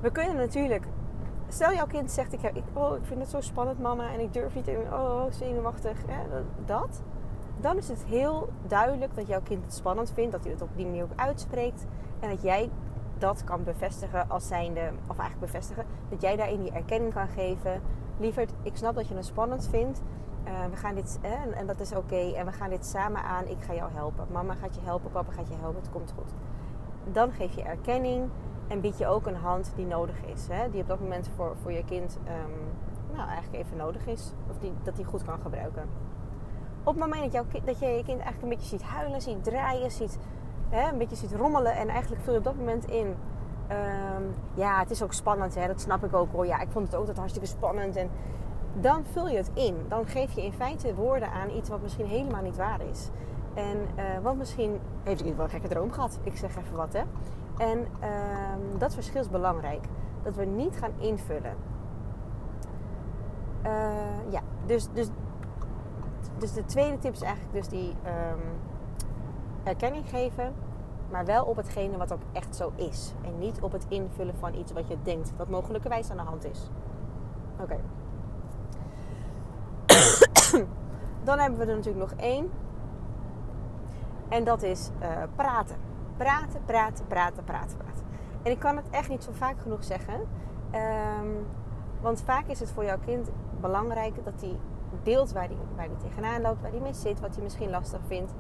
We 0.01 0.11
kunnen 0.11 0.37
natuurlijk, 0.37 0.87
stel 1.49 1.73
jouw 1.73 1.87
kind 1.87 2.11
zegt: 2.11 2.33
ik, 2.33 2.41
oh, 2.73 2.97
ik 2.97 3.05
vind 3.05 3.21
het 3.21 3.31
zo 3.31 3.41
spannend, 3.41 3.81
mama, 3.81 4.13
en 4.13 4.21
ik 4.21 4.33
durf 4.33 4.55
niet, 4.55 4.69
en, 4.69 4.93
oh, 4.93 5.23
zenuwachtig, 5.31 5.99
hè, 6.07 6.43
dat. 6.65 7.03
Dan 7.61 7.77
is 7.77 7.89
het 7.89 8.05
heel 8.05 8.49
duidelijk 8.67 9.15
dat 9.15 9.27
jouw 9.27 9.41
kind 9.43 9.65
het 9.65 9.75
spannend 9.75 10.13
vindt, 10.13 10.33
dat 10.33 10.43
hij 10.43 10.53
het 10.53 10.63
op 10.63 10.77
die 10.77 10.87
manier 10.87 11.03
ook 11.03 11.17
uitspreekt 11.17 11.87
en 12.21 12.29
dat 12.29 12.43
jij 12.43 12.71
dat 13.19 13.45
kan 13.45 13.65
bevestigen 13.65 14.29
als 14.29 14.47
zijnde, 14.47 14.91
of 15.07 15.19
eigenlijk 15.19 15.53
bevestigen, 15.53 15.85
dat 16.09 16.21
jij 16.21 16.37
daarin 16.37 16.61
die 16.61 16.73
erkenning 16.73 17.13
kan 17.13 17.29
geven. 17.29 17.81
Lieverd, 18.19 18.53
ik 18.63 18.77
snap 18.77 18.95
dat 18.95 19.09
je 19.09 19.15
het 19.15 19.25
spannend 19.25 19.69
vindt. 19.69 20.03
Uh, 20.47 20.65
we 20.71 20.77
gaan 20.77 20.95
dit, 20.95 21.19
en, 21.23 21.55
en 21.55 21.67
dat 21.67 21.81
is 21.81 21.95
oké. 21.95 22.33
En 22.35 22.47
we 22.47 22.53
gaan 22.53 22.71
dit 22.71 22.87
samen 22.87 23.23
aan. 23.23 23.47
Ik 23.47 23.63
ga 23.63 23.75
jou 23.75 23.93
helpen. 23.93 24.27
Mama 24.33 24.55
gaat 24.55 24.75
je 24.75 24.81
helpen, 24.85 25.11
papa 25.11 25.33
gaat 25.33 25.49
je 25.49 25.55
helpen. 25.61 25.81
Het 25.81 25.91
komt 25.91 26.15
goed. 26.17 26.33
Dan 27.13 27.33
geef 27.33 27.55
je 27.55 27.63
erkenning 27.63 28.29
en 28.69 28.81
bied 28.81 28.99
je 28.99 29.07
ook 29.07 29.27
een 29.27 29.37
hand 29.37 29.73
die 29.77 29.87
nodig 29.87 30.25
is. 30.25 30.47
Hè? 30.49 30.71
Die 30.71 30.81
op 30.81 30.89
dat 30.89 31.01
moment 31.01 31.31
voor, 31.37 31.57
voor 31.63 31.73
je 31.73 31.85
kind 31.85 32.19
um, 32.27 33.17
nou, 33.17 33.29
eigenlijk 33.29 33.65
even 33.65 33.77
nodig 33.77 34.07
is. 34.07 34.33
Of 34.51 34.59
die, 34.59 34.73
dat 34.83 34.97
die 34.97 35.05
goed 35.05 35.25
kan 35.25 35.41
gebruiken. 35.41 35.83
Op 36.83 36.95
het 36.95 37.03
moment 37.05 37.23
dat, 37.23 37.33
jouw, 37.33 37.45
dat 37.65 37.79
je 37.79 37.87
je 37.87 38.05
kind 38.05 38.21
eigenlijk 38.21 38.43
een 38.43 38.49
beetje 38.49 38.69
ziet 38.69 38.83
huilen, 38.83 39.23
ziet 39.23 39.45
draaien, 39.45 39.91
ziet 39.91 40.19
hè, 40.69 40.91
een 40.91 40.99
beetje 40.99 41.17
ziet 41.17 41.33
rommelen. 41.33 41.77
En 41.77 41.89
eigenlijk 41.89 42.23
vul 42.23 42.33
je 42.33 42.39
op 42.39 42.45
dat 42.45 42.57
moment 42.57 42.85
in. 42.85 43.15
Ehm, 43.67 44.23
ja, 44.55 44.79
het 44.79 44.91
is 44.91 45.03
ook 45.03 45.13
spannend, 45.13 45.55
hè, 45.55 45.67
dat 45.67 45.81
snap 45.81 46.05
ik 46.05 46.15
ook 46.15 46.33
hoor. 46.33 46.47
Ja, 46.47 46.61
ik 46.61 46.71
vond 46.71 46.87
het 46.87 46.97
ook 46.97 47.07
dat 47.07 47.17
hartstikke 47.17 47.49
spannend. 47.49 47.97
En 47.97 48.11
dan 48.81 49.05
vul 49.05 49.29
je 49.29 49.37
het 49.37 49.51
in. 49.55 49.77
Dan 49.89 50.07
geef 50.07 50.33
je 50.33 50.45
in 50.45 50.53
feite 50.53 50.95
woorden 50.95 51.31
aan 51.31 51.51
iets 51.51 51.69
wat 51.69 51.83
misschien 51.83 52.07
helemaal 52.07 52.43
niet 52.43 52.57
waar 52.57 52.81
is. 52.91 53.09
En 53.55 53.77
uh, 53.97 54.05
wat 54.23 54.37
misschien 54.37 54.81
heeft 55.03 55.25
ik 55.25 55.37
wel 55.37 55.45
een 55.45 55.51
gekke 55.51 55.69
droom 55.69 55.93
gehad. 55.93 56.19
Ik 56.23 56.37
zeg 56.37 56.57
even 56.57 56.77
wat, 56.77 56.93
hè. 56.93 57.03
En 57.59 57.87
ehm, 58.01 58.79
dat 58.79 58.95
verschil 58.95 59.21
is 59.21 59.29
belangrijk. 59.29 59.85
Dat 60.23 60.37
we 60.37 60.45
niet 60.45 60.77
gaan 60.77 60.93
invullen. 60.99 61.55
Uh, 63.67 63.71
ja, 64.29 64.41
dus, 64.67 64.89
dus, 64.93 65.09
dus 66.39 66.53
de 66.53 66.65
tweede 66.65 66.99
tip 66.99 67.13
is 67.13 67.23
eigenlijk 67.23 67.55
dus 67.55 67.69
die 67.69 67.89
um, 67.89 68.41
erkenning 69.63 70.09
geven, 70.09 70.53
maar 71.11 71.25
wel 71.25 71.45
op 71.45 71.57
hetgene 71.57 71.97
wat 71.97 72.13
ook 72.13 72.23
echt 72.33 72.57
zo 72.57 72.73
is. 72.75 73.15
En 73.25 73.39
niet 73.39 73.61
op 73.61 73.73
het 73.73 73.87
invullen 73.89 74.35
van 74.35 74.55
iets 74.55 74.73
wat 74.73 74.89
je 74.89 74.97
denkt 75.03 75.33
dat 75.37 75.49
mogelijkerwijs 75.49 76.11
aan 76.11 76.17
de 76.17 76.23
hand 76.23 76.45
is. 76.45 76.71
Oké. 77.61 77.81
Dan 81.25 81.39
hebben 81.39 81.59
we 81.59 81.65
er 81.65 81.77
natuurlijk 81.77 82.11
nog 82.11 82.21
één. 82.21 82.51
En 84.29 84.45
dat 84.45 84.63
is 84.63 84.91
uh, 85.03 85.09
praten. 85.35 85.77
Praten, 86.17 86.61
praten, 86.65 87.07
praten, 87.07 87.45
praten, 87.45 87.77
praten. 87.77 88.05
En 88.43 88.51
ik 88.51 88.59
kan 88.59 88.77
het 88.77 88.91
echt 88.91 89.09
niet 89.09 89.25
zo 89.25 89.31
vaak 89.33 89.61
genoeg 89.61 89.85
zeggen. 89.85 90.15
Um, 90.75 91.47
want 92.01 92.23
vaak 92.23 92.47
is 92.47 92.61
het 92.61 92.71
voor 92.71 92.85
jouw 92.85 92.99
kind 93.05 93.31
belangrijk 93.61 94.25
dat 94.25 94.41
hij 94.41 94.59
deelt 95.03 95.33
waar 95.33 95.47
hij, 95.47 95.57
waar 95.77 95.87
hij 95.87 96.09
tegenaan 96.09 96.41
loopt, 96.41 96.61
waar 96.61 96.71
hij 96.71 96.81
mee 96.81 96.95
zit, 96.95 97.21
wat 97.21 97.35
hij 97.35 97.43
misschien 97.43 97.71
lastig 97.71 98.01
vindt. 98.07 98.33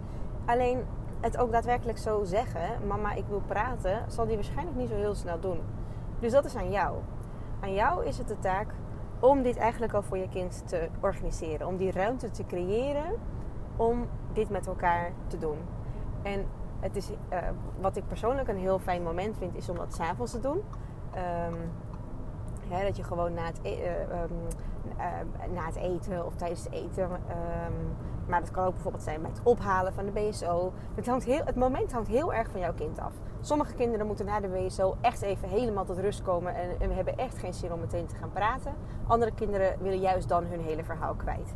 Alleen 0.44 0.84
het 1.20 1.36
ook 1.36 1.52
daadwerkelijk 1.52 1.98
zo 1.98 2.24
zeggen, 2.24 2.86
mama, 2.86 3.12
ik 3.12 3.24
wil 3.28 3.42
praten, 3.46 4.04
zal 4.08 4.26
die 4.26 4.34
waarschijnlijk 4.34 4.76
niet 4.76 4.88
zo 4.88 4.94
heel 4.94 5.14
snel 5.14 5.40
doen. 5.40 5.60
Dus 6.18 6.32
dat 6.32 6.44
is 6.44 6.56
aan 6.56 6.70
jou. 6.70 6.96
Aan 7.60 7.74
jou 7.74 8.04
is 8.04 8.18
het 8.18 8.28
de 8.28 8.38
taak 8.38 8.74
om 9.20 9.42
dit 9.42 9.56
eigenlijk 9.56 9.92
al 9.92 10.02
voor 10.02 10.18
je 10.18 10.28
kind 10.28 10.62
te 10.68 10.88
organiseren. 11.00 11.66
Om 11.66 11.76
die 11.76 11.92
ruimte 11.92 12.30
te 12.30 12.46
creëren 12.46 13.14
om 13.76 14.06
dit 14.32 14.50
met 14.50 14.66
elkaar 14.66 15.12
te 15.26 15.38
doen. 15.38 15.58
En 16.22 16.46
het 16.80 16.96
is, 16.96 17.10
uh, 17.10 17.38
wat 17.80 17.96
ik 17.96 18.06
persoonlijk 18.06 18.48
een 18.48 18.56
heel 18.56 18.78
fijn 18.78 19.02
moment 19.02 19.36
vind, 19.36 19.56
is 19.56 19.68
om 19.68 19.76
dat 19.76 19.94
s'avonds 19.94 20.32
te 20.32 20.40
doen. 20.40 20.62
Um, 21.46 21.70
hè, 22.68 22.84
dat 22.84 22.96
je 22.96 23.04
gewoon 23.04 23.34
na 23.34 23.44
het, 23.44 23.60
e 23.62 23.78
uh, 23.78 24.22
um, 24.22 24.30
uh, 24.96 25.54
na 25.54 25.66
het 25.66 25.76
eten 25.76 26.26
of 26.26 26.34
tijdens 26.34 26.64
het 26.64 26.72
eten 26.72 27.10
um, 27.10 27.96
Maar 28.30 28.40
dat 28.40 28.50
kan 28.50 28.64
ook 28.64 28.72
bijvoorbeeld 28.72 29.02
zijn 29.02 29.22
bij 29.22 29.30
het 29.30 29.40
ophalen 29.42 29.92
van 29.92 30.04
de 30.04 30.10
BSO. 30.10 30.72
Het, 30.94 31.06
hangt 31.06 31.25
heel, 31.25 31.44
het 31.44 31.56
moment 31.56 31.92
hangt 31.92 32.08
heel 32.08 32.34
erg 32.34 32.50
van 32.50 32.60
jouw 32.60 32.75
kind 32.75 32.99
af. 32.99 33.12
Sommige 33.40 33.75
kinderen 33.75 34.06
moeten 34.06 34.26
na 34.26 34.40
de 34.40 34.49
BSO 34.49 34.96
echt 35.00 35.22
even 35.22 35.49
helemaal 35.49 35.84
tot 35.84 35.99
rust 35.99 36.22
komen 36.22 36.54
en, 36.54 36.80
en 36.80 36.94
hebben 36.94 37.18
echt 37.18 37.38
geen 37.38 37.54
zin 37.54 37.72
om 37.72 37.80
meteen 37.80 38.06
te 38.06 38.14
gaan 38.14 38.30
praten. 38.32 38.75
Andere 39.06 39.32
kinderen 39.34 39.82
willen 39.82 40.00
juist 40.00 40.28
dan 40.28 40.44
hun 40.44 40.60
hele 40.60 40.84
verhaal 40.84 41.14
kwijt. 41.14 41.54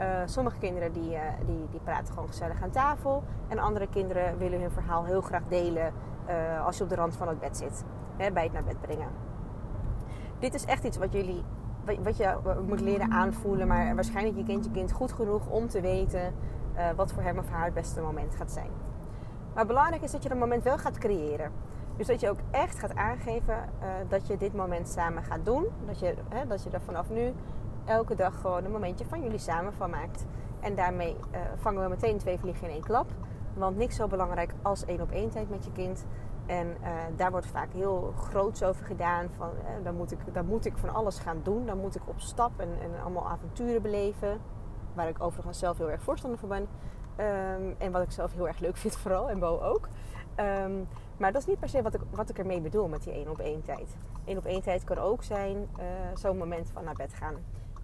Uh, 0.00 0.06
sommige 0.24 0.58
kinderen 0.58 0.92
die, 0.92 1.10
uh, 1.10 1.20
die, 1.46 1.68
die 1.70 1.80
praten 1.80 2.14
gewoon 2.14 2.28
gezellig 2.28 2.62
aan 2.62 2.70
tafel. 2.70 3.22
En 3.48 3.58
andere 3.58 3.86
kinderen 3.88 4.38
willen 4.38 4.60
hun 4.60 4.70
verhaal 4.70 5.04
heel 5.04 5.20
graag 5.20 5.42
delen 5.48 5.92
uh, 6.28 6.66
als 6.66 6.76
je 6.76 6.82
op 6.82 6.88
de 6.88 6.94
rand 6.94 7.16
van 7.16 7.28
het 7.28 7.40
bed 7.40 7.56
zit. 7.56 7.84
Hè, 8.16 8.32
bij 8.32 8.42
het 8.42 8.52
naar 8.52 8.64
bed 8.64 8.80
brengen. 8.80 9.08
Dit 10.38 10.54
is 10.54 10.64
echt 10.64 10.84
iets 10.84 10.96
wat 10.96 11.12
jullie 11.12 11.44
wat 12.02 12.16
je 12.16 12.36
moet 12.66 12.80
leren 12.80 13.10
aanvoelen. 13.10 13.66
Maar 13.68 13.94
waarschijnlijk 13.94 14.36
je 14.36 14.44
kind 14.44 14.64
je 14.64 14.70
kind 14.70 14.92
goed 14.92 15.12
genoeg 15.12 15.46
om 15.46 15.68
te 15.68 15.80
weten 15.80 16.34
wat 16.96 17.12
voor 17.12 17.22
hem 17.22 17.38
of 17.38 17.48
haar 17.48 17.64
het 17.64 17.74
beste 17.74 18.00
moment 18.00 18.34
gaat 18.34 18.50
zijn. 18.50 18.70
Maar 19.54 19.66
belangrijk 19.66 20.02
is 20.02 20.10
dat 20.10 20.22
je 20.22 20.28
dat 20.28 20.38
moment 20.38 20.62
wel 20.62 20.78
gaat 20.78 20.98
creëren. 20.98 21.50
Dus 21.96 22.06
dat 22.06 22.20
je 22.20 22.30
ook 22.30 22.38
echt 22.50 22.78
gaat 22.78 22.94
aangeven 22.94 23.56
dat 24.08 24.26
je 24.26 24.36
dit 24.36 24.54
moment 24.54 24.88
samen 24.88 25.22
gaat 25.22 25.44
doen. 25.44 25.66
Dat 25.86 25.98
je, 25.98 26.14
hè, 26.28 26.46
dat 26.46 26.62
je 26.62 26.70
er 26.70 26.80
vanaf 26.80 27.10
nu 27.10 27.32
elke 27.84 28.14
dag 28.14 28.40
gewoon 28.40 28.64
een 28.64 28.70
momentje 28.70 29.04
van 29.04 29.22
jullie 29.22 29.38
samen 29.38 29.72
van 29.72 29.90
maakt. 29.90 30.26
En 30.60 30.74
daarmee 30.74 31.16
vangen 31.56 31.82
we 31.82 31.88
meteen 31.88 32.18
twee 32.18 32.38
vliegen 32.38 32.66
in 32.66 32.72
één 32.72 32.82
klap. 32.82 33.10
Want 33.54 33.76
niks 33.76 33.96
zo 33.96 34.06
belangrijk 34.06 34.54
als 34.62 34.84
één 34.84 35.00
op 35.00 35.10
één 35.10 35.30
tijd 35.30 35.50
met 35.50 35.64
je 35.64 35.72
kind. 35.72 36.06
En 36.46 36.66
uh, 36.66 36.88
daar 37.16 37.30
wordt 37.30 37.46
vaak 37.46 37.72
heel 37.72 38.12
groots 38.16 38.62
over 38.62 38.84
gedaan. 38.84 39.28
Van, 39.36 39.48
uh, 39.48 39.84
dan, 39.84 39.96
moet 39.96 40.12
ik, 40.12 40.18
dan 40.32 40.46
moet 40.46 40.64
ik 40.64 40.76
van 40.76 40.94
alles 40.94 41.18
gaan 41.18 41.40
doen. 41.42 41.66
Dan 41.66 41.78
moet 41.78 41.94
ik 41.94 42.02
op 42.04 42.20
stap 42.20 42.60
en, 42.60 42.68
en 42.80 43.02
allemaal 43.02 43.28
avonturen 43.28 43.82
beleven. 43.82 44.40
Waar 44.94 45.08
ik 45.08 45.22
overigens 45.22 45.58
zelf 45.58 45.78
heel 45.78 45.90
erg 45.90 46.02
voorstander 46.02 46.38
voor 46.38 46.48
ben. 46.48 46.68
Um, 47.18 47.74
en 47.78 47.92
wat 47.92 48.02
ik 48.02 48.10
zelf 48.10 48.34
heel 48.34 48.48
erg 48.48 48.58
leuk 48.58 48.76
vind 48.76 48.96
vooral. 48.96 49.30
En 49.30 49.38
Bo 49.38 49.60
ook. 49.60 49.88
Um, 50.36 50.88
maar 51.16 51.32
dat 51.32 51.40
is 51.40 51.46
niet 51.46 51.58
per 51.58 51.68
se 51.68 51.82
wat 51.82 51.94
ik, 51.94 52.00
wat 52.10 52.28
ik 52.28 52.38
ermee 52.38 52.60
bedoel 52.60 52.88
met 52.88 53.02
die 53.02 53.12
één 53.12 53.30
op 53.30 53.38
één 53.38 53.62
tijd. 53.62 53.96
Eén 54.24 54.38
op 54.38 54.44
één 54.44 54.62
tijd 54.62 54.84
kan 54.84 54.98
ook 54.98 55.22
zijn 55.22 55.56
uh, 55.56 55.84
zo'n 56.14 56.38
moment 56.38 56.70
van 56.70 56.84
naar 56.84 56.94
bed 56.94 57.12
gaan. 57.12 57.34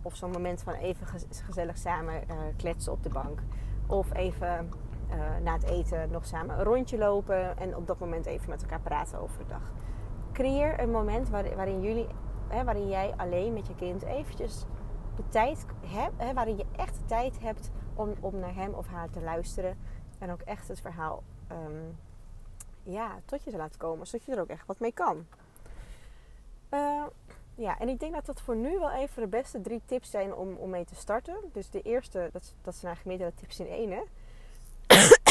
Of 0.03 0.17
zo'n 0.17 0.31
moment 0.31 0.63
van 0.63 0.75
even 0.75 1.07
gezellig 1.45 1.79
samen 1.79 2.23
kletsen 2.57 2.93
op 2.93 3.03
de 3.03 3.09
bank. 3.09 3.41
Of 3.87 4.15
even 4.15 4.71
uh, 5.13 5.37
na 5.45 5.53
het 5.53 5.63
eten 5.63 6.11
nog 6.11 6.27
samen 6.27 6.59
een 6.59 6.65
rondje 6.65 6.99
lopen. 6.99 7.59
En 7.59 7.77
op 7.77 7.87
dat 7.87 7.99
moment 7.99 8.27
even 8.27 8.51
met 8.51 8.63
elkaar 8.63 8.81
praten 8.81 9.21
over 9.21 9.39
de 9.39 9.47
dag. 9.47 9.73
Creëer 10.33 10.81
een 10.81 10.91
moment 10.91 11.29
waar, 11.29 11.57
waarin, 11.57 11.81
jullie, 11.81 12.07
hè, 12.49 12.65
waarin 12.65 12.89
jij 12.89 13.15
alleen 13.17 13.53
met 13.53 13.67
je 13.67 13.75
kind 13.75 14.03
eventjes 14.03 14.65
de 15.17 15.29
tijd 15.29 15.67
hebt. 15.87 16.23
Hè, 16.23 16.33
waarin 16.33 16.57
je 16.57 16.67
echt 16.77 16.95
de 16.95 17.05
tijd 17.05 17.41
hebt 17.41 17.71
om, 17.95 18.15
om 18.21 18.39
naar 18.39 18.55
hem 18.55 18.75
of 18.75 18.87
haar 18.87 19.11
te 19.11 19.21
luisteren. 19.21 19.79
En 20.19 20.31
ook 20.31 20.41
echt 20.41 20.69
het 20.69 20.81
verhaal 20.81 21.23
um, 21.53 21.99
ja, 22.83 23.19
tot 23.25 23.45
je 23.45 23.51
te 23.51 23.57
laten 23.57 23.79
komen. 23.79 24.07
Zodat 24.07 24.27
je 24.27 24.33
er 24.33 24.41
ook 24.41 24.49
echt 24.49 24.67
wat 24.67 24.81
mee 24.81 24.93
kan. 24.93 25.27
Uh, 26.71 27.05
ja, 27.55 27.79
en 27.79 27.89
ik 27.89 28.01
denk 28.01 28.15
dat 28.15 28.27
dat 28.27 28.41
voor 28.41 28.57
nu 28.57 28.79
wel 28.79 28.91
even 28.91 29.23
de 29.23 29.29
beste 29.29 29.61
drie 29.61 29.81
tips 29.85 30.11
zijn 30.11 30.35
om, 30.35 30.55
om 30.55 30.71
mee 30.71 30.85
te 30.85 30.95
starten. 30.95 31.37
Dus 31.53 31.71
de 31.71 31.83
eerste, 31.83 32.29
dat, 32.33 32.55
dat 32.63 32.75
zijn 32.75 32.87
eigenlijk 32.87 33.05
meerdere 33.05 33.41
tips 33.41 33.61
in 33.61 33.69
één. 33.69 33.91
Hè? 33.91 34.03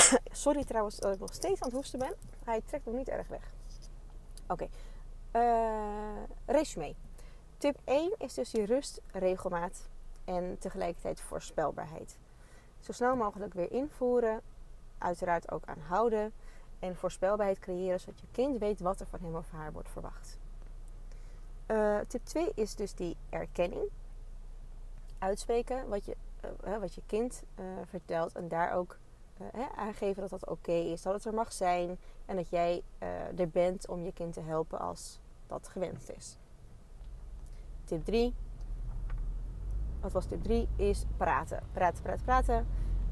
Sorry 0.32 0.64
trouwens 0.64 0.98
dat 0.98 1.14
ik 1.14 1.20
nog 1.20 1.34
steeds 1.34 1.62
aan 1.62 1.68
het 1.68 1.78
hoesten 1.78 2.00
ben. 2.00 2.14
Hij 2.44 2.62
trekt 2.66 2.86
nog 2.86 2.96
niet 2.96 3.10
erg 3.10 3.28
weg. 3.28 3.54
Oké. 4.48 4.64
Okay. 4.64 4.70
Uh, 5.32 6.24
resume. 6.46 6.96
Tip 7.58 7.78
1 7.84 8.14
is 8.18 8.34
dus 8.34 8.50
die 8.50 8.66
rust, 8.66 9.02
regelmaat 9.12 9.88
en 10.26 10.58
tegelijkertijd 10.60 11.22
voorspelbaarheid. 11.22 12.18
Zo 12.80 12.92
snel 12.92 13.16
mogelijk 13.16 13.54
weer 13.54 13.72
invoeren. 13.72 14.42
Uiteraard 14.98 15.52
ook 15.52 15.64
aanhouden. 15.66 16.34
En 16.80 16.96
voorspelbaarheid 16.96 17.60
creëren 17.60 18.00
zodat 18.00 18.20
je 18.20 18.28
kind 18.32 18.58
weet 18.58 18.80
wat 18.80 19.00
er 19.00 19.08
van 19.08 19.20
hem 19.22 19.36
of 19.36 19.52
haar 19.52 19.72
wordt 19.72 19.90
verwacht. 19.90 20.38
Uh, 21.68 22.00
tip 22.08 22.26
2 22.26 22.52
is 22.56 22.76
dus 22.76 22.94
die 22.94 23.18
erkenning. 23.30 23.90
Uitspreken 25.18 25.90
wat 25.90 26.06
je, 26.06 26.16
uh, 26.66 26.78
wat 26.78 26.96
je 26.96 27.02
kind 27.06 27.44
vertelt 27.86 28.34
en 28.34 28.48
daar 28.48 28.74
ook 28.74 28.98
aangeven 29.76 30.22
dat 30.22 30.30
dat 30.30 30.50
oké 30.50 30.72
is. 30.72 31.02
Dat 31.02 31.14
het 31.14 31.26
er 31.26 31.34
mag 31.34 31.54
zijn 31.54 31.98
en 32.26 32.36
dat 32.36 32.50
jij 32.50 32.84
er 33.36 33.50
bent 33.50 33.88
om 33.88 34.04
je 34.04 34.14
kind 34.14 34.34
te 34.34 34.42
helpen 34.42 34.80
als 34.80 35.20
dat 35.48 35.68
gewenst 35.68 36.10
is. 36.10 36.38
Tip 37.84 38.06
3. 38.06 38.34
Wat 40.02 40.12
was 40.12 40.26
tip 40.26 40.44
3? 40.44 40.68
Is 40.76 41.06
praten. 41.18 41.64
Praten, 41.72 42.04
praten, 42.04 42.26
praten. 42.26 42.68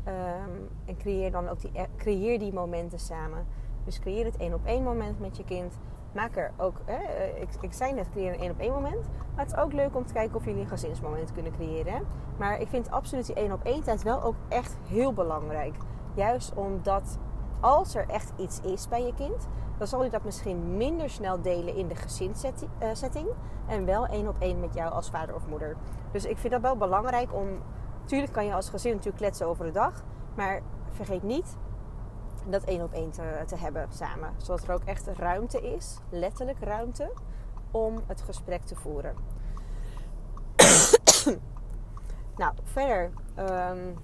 Um, 0.08 0.70
en 0.86 0.98
creëer 0.98 1.32
dan 1.32 1.48
ook 1.48 1.62
die, 1.62 1.72
creëer 1.98 2.40
die 2.40 2.54
momenten 2.54 3.00
samen. 3.00 3.46
Dus 3.84 4.00
creëer 4.00 4.26
het 4.26 4.38
één 4.38 4.54
op 4.54 4.66
één 4.66 4.84
moment 4.84 5.20
met 5.20 5.38
je 5.38 5.44
kind 5.44 5.78
maak 6.12 6.36
er 6.36 6.52
ook, 6.58 6.82
hè, 6.86 6.96
eh, 6.96 7.42
ik, 7.42 7.50
ik 7.62 7.74
zei 7.74 7.94
net, 7.94 8.10
creëer 8.10 8.34
een 8.34 8.40
één 8.40 8.52
op 8.52 8.60
één 8.60 8.72
moment. 8.72 9.08
Maar 9.36 9.46
het 9.46 9.54
is 9.54 9.60
ook 9.60 9.74
leuk 9.74 9.96
om 9.96 10.06
te 10.06 10.14
kijken 10.14 10.36
of 10.36 10.46
jullie 10.46 10.62
een 10.62 10.68
gezinsmoment 10.68 11.32
kunnen 11.32 11.52
creëren. 11.52 12.08
Maar 12.38 12.60
ik 12.62 12.68
vind 12.68 12.92
absoluut 12.92 13.26
die 13.26 13.36
één 13.36 13.52
op 13.52 13.64
één 13.64 13.84
tijd 13.84 14.04
wel 14.04 14.22
ook 14.22 14.36
echt 14.50 14.78
heel 14.88 15.14
belangrijk. 15.14 15.76
Juist 16.18 16.54
omdat 16.56 17.18
als 17.60 17.96
er 17.96 18.10
echt 18.10 18.32
iets 18.38 18.62
is 18.62 18.88
bij 18.88 19.06
je 19.06 19.14
kind, 19.14 19.48
dan 19.78 19.88
zal 19.88 20.00
hij 20.00 20.10
dat 20.10 20.24
misschien 20.24 20.78
minder 20.78 21.10
snel 21.10 21.42
delen 21.42 21.76
in 21.76 21.88
de 21.88 21.96
gezinssetting. 21.96 23.28
En 23.68 23.86
wel 23.86 24.06
één 24.06 24.28
op 24.28 24.36
één 24.40 24.60
met 24.60 24.74
jou 24.74 24.92
als 24.92 25.10
vader 25.10 25.36
of 25.36 25.48
moeder. 25.48 25.76
Dus 26.12 26.26
ik 26.26 26.38
vind 26.38 26.54
dat 26.54 26.62
wel 26.62 26.78
belangrijk 26.78 27.34
om. 27.34 27.48
Tuurlijk 28.06 28.34
kan 28.34 28.46
je 28.46 28.54
als 28.54 28.70
gezin 28.70 28.92
natuurlijk 28.92 29.18
kletsen 29.18 29.48
over 29.48 29.66
de 29.66 29.72
dag. 29.72 30.04
Maar 30.36 30.62
vergeet 30.90 31.24
niet 31.24 31.58
dat 32.46 32.64
één 32.64 32.84
op 32.84 32.94
één 32.94 33.12
te, 33.12 33.56
hebben 33.56 33.88
samen. 33.90 34.34
Zodat 34.38 34.64
er 34.64 34.74
ook 34.74 34.84
echt 34.84 35.08
ruimte 35.08 35.62
is, 35.62 35.98
letterlijk 36.10 36.60
ruimte, 36.60 37.12
om 37.72 38.00
het 38.08 38.22
gesprek 38.22 38.64
te 38.64 38.76
voeren. 38.76 39.16
nou, 42.42 42.54
verder 42.64 43.12
um, 43.40 43.98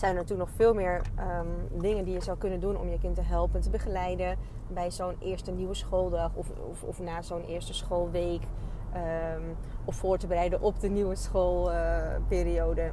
zijn 0.00 0.12
er 0.12 0.20
natuurlijk 0.20 0.48
nog 0.48 0.56
veel 0.56 0.74
meer 0.74 1.00
um, 1.18 1.80
dingen 1.80 2.04
die 2.04 2.14
je 2.14 2.22
zou 2.22 2.38
kunnen 2.38 2.60
doen 2.60 2.76
om 2.76 2.88
je 2.88 2.98
kind 2.98 3.14
te 3.14 3.22
helpen, 3.22 3.60
te 3.60 3.70
begeleiden 3.70 4.38
bij 4.68 4.90
zo'n 4.90 5.16
eerste 5.18 5.52
nieuwe 5.52 5.74
schooldag 5.74 6.30
of, 6.34 6.50
of, 6.70 6.82
of 6.82 7.00
na 7.00 7.22
zo'n 7.22 7.44
eerste 7.44 7.74
schoolweek. 7.74 8.42
Um, 8.94 9.56
of 9.84 9.96
voor 9.96 10.18
te 10.18 10.26
bereiden 10.26 10.60
op 10.60 10.80
de 10.80 10.88
nieuwe 10.88 11.14
schoolperiode. 11.14 12.90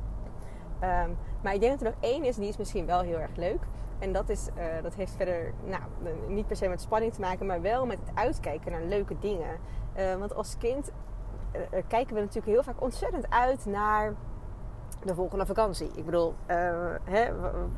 Uh, 0.83 1.03
maar 1.41 1.53
ik 1.53 1.59
denk 1.59 1.71
dat 1.71 1.81
er 1.81 1.93
nog 1.93 2.11
één 2.11 2.23
is, 2.23 2.35
die 2.35 2.47
is 2.47 2.57
misschien 2.57 2.85
wel 2.85 2.99
heel 2.99 3.19
erg 3.19 3.35
leuk. 3.35 3.59
En 3.99 4.13
dat, 4.13 4.29
is, 4.29 4.47
uh, 4.57 4.63
dat 4.83 4.95
heeft 4.95 5.15
verder 5.15 5.53
nou, 5.65 5.81
niet 6.27 6.47
per 6.47 6.55
se 6.55 6.67
met 6.67 6.81
spanning 6.81 7.13
te 7.13 7.21
maken, 7.21 7.45
maar 7.45 7.61
wel 7.61 7.85
met 7.85 7.99
het 8.05 8.15
uitkijken 8.15 8.71
naar 8.71 8.83
leuke 8.83 9.15
dingen. 9.19 9.57
Uh, 9.97 10.15
want 10.15 10.35
als 10.35 10.57
kind 10.57 10.91
uh, 11.55 11.61
kijken 11.87 12.15
we 12.15 12.19
natuurlijk 12.19 12.53
heel 12.53 12.63
vaak 12.63 12.81
ontzettend 12.81 13.29
uit 13.29 13.65
naar 13.65 14.13
de 15.03 15.15
volgende 15.15 15.45
vakantie. 15.45 15.91
Ik 15.95 16.05
bedoel, 16.05 16.33
hè, 17.03 17.27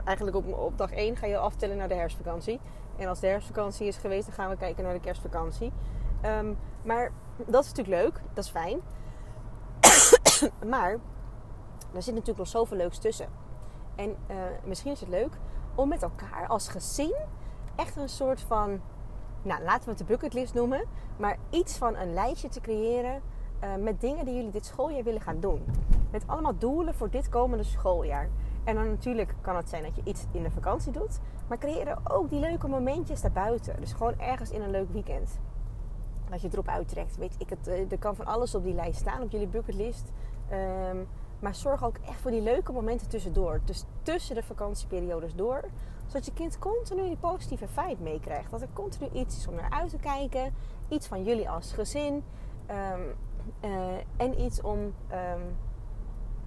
eigenlijk 0.03 0.37
op, 0.37 0.53
op 0.53 0.77
dag 0.77 0.91
1 0.91 1.15
ga 1.15 1.25
je 1.25 1.37
aftellen 1.37 1.77
naar 1.77 1.87
de 1.87 1.95
herfstvakantie. 1.95 2.59
En 2.97 3.07
als 3.07 3.19
de 3.19 3.27
herfstvakantie 3.27 3.87
is 3.87 3.97
geweest, 3.97 4.25
dan 4.25 4.35
gaan 4.35 4.49
we 4.49 4.57
kijken 4.57 4.83
naar 4.83 4.93
de 4.93 4.99
kerstvakantie. 4.99 5.71
Um, 6.25 6.57
maar 6.81 7.11
dat 7.45 7.63
is 7.63 7.69
natuurlijk 7.69 8.03
leuk, 8.03 8.21
dat 8.33 8.43
is 8.43 8.49
fijn. 8.49 8.81
maar 10.71 10.91
er 11.93 12.01
zit 12.01 12.13
natuurlijk 12.13 12.37
nog 12.37 12.47
zoveel 12.47 12.77
leuks 12.77 12.97
tussen. 12.97 13.27
En 13.95 14.15
misschien 14.63 14.91
is 14.91 14.99
het 14.99 15.09
leuk 15.09 15.37
om 15.75 15.89
met 15.89 16.03
elkaar 16.03 16.47
als 16.47 16.67
gezin 16.67 17.15
echt 17.75 17.95
een 17.95 18.09
soort 18.09 18.41
van, 18.41 18.81
nou 19.41 19.63
laten 19.63 19.83
we 19.83 19.89
het 19.89 19.97
de 19.97 20.03
bucketlist 20.03 20.53
noemen, 20.53 20.85
maar 21.17 21.37
iets 21.49 21.77
van 21.77 21.95
een 21.95 22.13
lijstje 22.13 22.49
te 22.49 22.61
creëren 22.61 23.21
uh, 23.63 23.75
met 23.83 24.01
dingen 24.01 24.25
die 24.25 24.35
jullie 24.35 24.51
dit 24.51 24.65
schooljaar 24.65 25.03
willen 25.03 25.21
gaan 25.21 25.39
doen. 25.39 25.65
Met 26.11 26.23
allemaal 26.25 26.57
doelen 26.57 26.93
voor 26.93 27.09
dit 27.09 27.29
komende 27.29 27.63
schooljaar. 27.63 28.29
En 28.63 28.75
dan 28.75 28.87
natuurlijk 28.87 29.33
kan 29.41 29.55
het 29.55 29.69
zijn 29.69 29.83
dat 29.83 29.95
je 29.95 30.01
iets 30.03 30.25
in 30.31 30.43
de 30.43 30.51
vakantie 30.51 30.91
doet, 30.91 31.19
maar 31.47 31.57
creëer 31.57 31.97
ook 32.03 32.29
die 32.29 32.39
leuke 32.39 32.67
momentjes 32.67 33.21
daarbuiten. 33.21 33.75
Dus 33.79 33.93
gewoon 33.93 34.19
ergens 34.19 34.51
in 34.51 34.61
een 34.61 34.71
leuk 34.71 34.91
weekend. 34.91 35.39
Dat 36.29 36.41
je 36.41 36.49
erop 36.51 36.67
uittrekt. 36.67 37.17
Weet 37.17 37.35
ik, 37.37 37.49
het, 37.49 37.67
eh, 37.67 37.91
er 37.91 37.99
kan 37.99 38.15
van 38.15 38.25
alles 38.25 38.55
op 38.55 38.63
die 38.63 38.73
lijst 38.73 38.99
staan, 38.99 39.21
op 39.21 39.31
jullie 39.31 39.47
bucketlist. 39.47 40.11
Um, 40.91 41.07
maar 41.39 41.55
zorg 41.55 41.83
ook 41.83 41.97
echt 42.07 42.19
voor 42.21 42.31
die 42.31 42.41
leuke 42.41 42.71
momenten 42.71 43.09
tussendoor. 43.09 43.61
Dus 43.63 43.83
tussen 44.01 44.35
de 44.35 44.43
vakantieperiodes 44.43 45.35
door. 45.35 45.63
Zodat 46.05 46.25
je 46.25 46.33
kind 46.33 46.59
continu 46.59 47.07
die 47.07 47.17
positieve 47.17 47.67
feit 47.67 47.99
meekrijgt. 47.99 48.51
Dat 48.51 48.61
er 48.61 48.67
continu 48.73 49.09
iets 49.13 49.37
is 49.37 49.47
om 49.47 49.55
naar 49.55 49.69
uit 49.69 49.89
te 49.89 49.97
kijken. 49.97 50.53
Iets 50.87 51.07
van 51.07 51.23
jullie 51.23 51.49
als 51.49 51.73
gezin. 51.73 52.23
Um, 52.69 53.15
uh, 53.61 53.97
en 54.17 54.41
iets 54.41 54.61
om 54.61 54.79
um, 54.79 55.55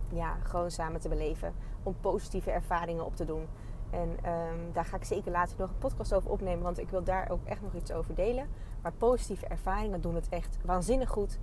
ja, 0.09 0.37
gewoon 0.43 0.71
samen 0.71 1.01
te 1.01 1.09
beleven. 1.09 1.55
Om 1.83 1.97
positieve 2.01 2.51
ervaringen 2.51 3.05
op 3.05 3.17
te 3.17 3.25
doen. 3.25 3.47
En 3.91 4.09
um, 4.09 4.73
daar 4.73 4.85
ga 4.85 4.97
ik 4.97 5.05
zeker 5.05 5.31
later 5.31 5.57
nog 5.59 5.71
een 5.71 5.79
podcast 5.79 6.15
over 6.15 6.31
opnemen. 6.31 6.63
Want 6.63 6.79
ik 6.79 6.91
wil 6.91 7.03
daar 7.03 7.31
ook 7.31 7.45
echt 7.45 7.63
nog 7.63 7.75
iets 7.75 7.93
over 7.93 8.15
delen. 8.15 8.49
Maar 8.83 8.93
positieve 8.93 9.47
ervaringen 9.47 10.01
doen 10.01 10.15
het 10.15 10.29
echt 10.29 10.59
waanzinnig 10.65 11.09
goed. 11.09 11.39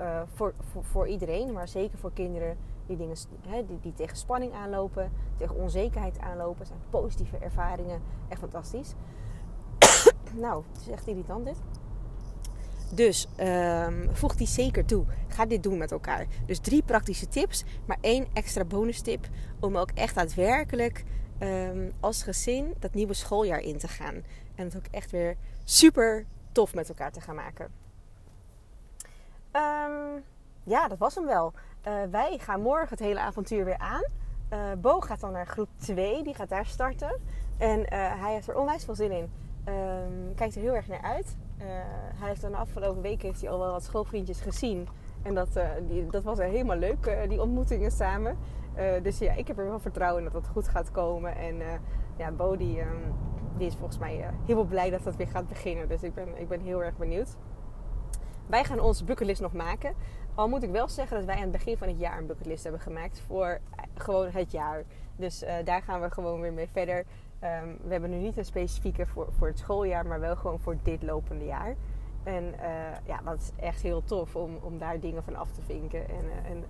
Uh, 0.00 0.20
voor, 0.34 0.54
voor, 0.80 1.08
iedereen, 1.08 1.52
maar 1.52 1.68
zeker 1.68 1.98
voor 1.98 2.12
kinderen 2.12 2.56
die, 2.86 2.96
dingen, 2.96 3.16
die, 3.66 3.80
die 3.80 3.92
tegen 3.92 4.16
spanning 4.16 4.52
aanlopen, 4.52 5.12
tegen 5.36 5.56
onzekerheid 5.56 6.18
aanlopen. 6.18 6.66
zijn 6.66 6.78
positieve 6.90 7.38
ervaringen. 7.38 8.02
Echt 8.28 8.40
fantastisch. 8.40 8.94
nou, 10.44 10.62
het 10.72 10.80
is 10.80 10.88
echt 10.88 11.06
irritant 11.06 11.44
dit. 11.44 11.62
Dus 12.92 13.26
um, 13.40 14.08
voeg 14.12 14.34
die 14.34 14.46
zeker 14.46 14.84
toe. 14.84 15.04
Ga 15.28 15.46
dit 15.46 15.62
doen 15.62 15.78
met 15.78 15.92
elkaar. 15.92 16.26
Dus 16.46 16.58
drie 16.58 16.82
praktische 16.82 17.28
tips, 17.28 17.64
maar 17.86 17.98
één 18.00 18.26
extra 18.32 18.64
bonus 18.64 19.00
tip 19.00 19.26
om 19.60 19.76
ook 19.76 19.90
echt 19.94 20.14
daadwerkelijk 20.14 21.04
um, 21.38 21.92
als 22.00 22.22
gezin 22.22 22.74
dat 22.78 22.94
nieuwe 22.94 23.14
schooljaar 23.14 23.60
in 23.60 23.78
te 23.78 23.88
gaan. 23.88 24.14
En 24.54 24.64
het 24.64 24.76
ook 24.76 24.86
echt 24.90 25.10
weer 25.10 25.36
super 25.64 26.26
tof 26.52 26.74
met 26.74 26.88
elkaar 26.88 27.12
te 27.12 27.20
gaan 27.20 27.34
maken. 27.34 27.68
Um, 29.52 30.22
ja, 30.62 30.88
dat 30.88 30.98
was 30.98 31.14
hem 31.14 31.24
wel. 31.24 31.52
Uh, 31.88 32.02
wij 32.10 32.38
gaan 32.38 32.60
morgen 32.60 32.88
het 32.88 32.98
hele 32.98 33.20
avontuur 33.20 33.64
weer 33.64 33.78
aan. 33.78 34.04
Uh, 34.52 34.72
Bo 34.78 35.00
gaat 35.00 35.20
dan 35.20 35.32
naar 35.32 35.46
groep 35.46 35.68
2, 35.76 36.22
die 36.22 36.34
gaat 36.34 36.48
daar 36.48 36.66
starten. 36.66 37.20
En 37.58 37.80
uh, 37.80 37.86
hij 38.22 38.32
heeft 38.32 38.48
er 38.48 38.56
onwijs 38.58 38.84
veel 38.84 38.94
zin 38.94 39.10
in. 39.10 39.32
Kijkt 40.34 40.54
er 40.54 40.60
heel 40.60 40.74
erg 40.74 40.88
naar 40.88 41.02
uit. 41.02 41.36
Hij 42.14 42.28
heeft 42.28 42.40
dan 42.40 42.50
de 42.50 42.56
afgelopen 42.56 43.02
weken 43.02 43.26
heeft 43.28 43.40
hij 43.40 43.50
al 43.50 43.58
wel 43.58 43.72
wat 43.72 43.84
schoolvriendjes 43.84 44.40
gezien. 44.40 44.88
En 45.22 45.34
dat, 45.34 45.60
die, 45.88 46.06
dat 46.06 46.24
was 46.24 46.38
helemaal 46.38 46.76
leuk, 46.76 47.26
die 47.28 47.40
ontmoetingen 47.40 47.90
samen. 47.90 48.36
dus 49.02 49.18
ja, 49.18 49.32
ik 49.32 49.46
heb 49.46 49.58
er 49.58 49.68
wel 49.68 49.78
vertrouwen 49.78 50.24
in 50.24 50.30
dat 50.32 50.42
het 50.42 50.52
goed 50.52 50.68
gaat 50.68 50.90
komen. 50.90 51.36
En 51.36 51.56
ja, 52.16 52.30
Bo 52.30 52.56
die, 52.56 52.80
um, 52.80 53.14
die 53.56 53.66
is 53.66 53.74
volgens 53.74 53.98
mij 53.98 54.30
heel 54.46 54.64
blij 54.64 54.90
dat 54.90 55.04
het 55.04 55.16
weer 55.16 55.26
gaat 55.28 55.48
beginnen. 55.48 55.88
Dus 55.88 56.02
ik 56.02 56.14
ben, 56.14 56.40
ik 56.40 56.48
ben 56.48 56.60
heel 56.60 56.82
erg 56.82 56.96
benieuwd. 56.96 57.36
Wij 58.46 58.64
gaan 58.64 58.80
onze 58.80 59.04
bucketlist 59.04 59.40
nog 59.40 59.52
maken. 59.52 59.94
Al 60.34 60.48
moet 60.48 60.62
ik 60.62 60.70
wel 60.70 60.88
zeggen 60.88 61.16
dat 61.16 61.26
wij 61.26 61.36
aan 61.36 61.42
het 61.42 61.50
begin 61.50 61.76
van 61.76 61.88
het 61.88 61.98
jaar 61.98 62.18
een 62.18 62.26
bucketlist 62.26 62.62
hebben 62.62 62.80
gemaakt 62.80 63.22
voor 63.26 63.46
eh, 63.46 63.84
gewoon 63.94 64.30
het 64.30 64.52
jaar. 64.52 64.84
Dus 65.16 65.44
daar 65.64 65.82
gaan 65.82 66.00
we 66.00 66.10
gewoon 66.10 66.40
weer 66.40 66.52
mee 66.52 66.68
verder. 66.68 67.04
Um, 67.44 67.78
we 67.82 67.92
hebben 67.92 68.10
nu 68.10 68.16
niet 68.16 68.36
een 68.36 68.44
specifieke 68.44 69.06
voor, 69.06 69.26
voor 69.38 69.46
het 69.46 69.58
schooljaar, 69.58 70.06
maar 70.06 70.20
wel 70.20 70.36
gewoon 70.36 70.60
voor 70.60 70.76
dit 70.82 71.02
lopende 71.02 71.44
jaar. 71.44 71.74
En 72.22 72.44
uh, 72.44 73.06
ja, 73.06 73.20
dat 73.24 73.38
is 73.38 73.50
echt 73.56 73.80
heel 73.80 74.04
tof 74.04 74.36
om, 74.36 74.58
om 74.62 74.78
daar 74.78 75.00
dingen 75.00 75.22
van 75.24 75.36
af 75.36 75.50
te 75.50 75.62
vinken. 75.62 76.08
En, 76.08 76.24
uh, 76.24 76.50
en 76.50 76.64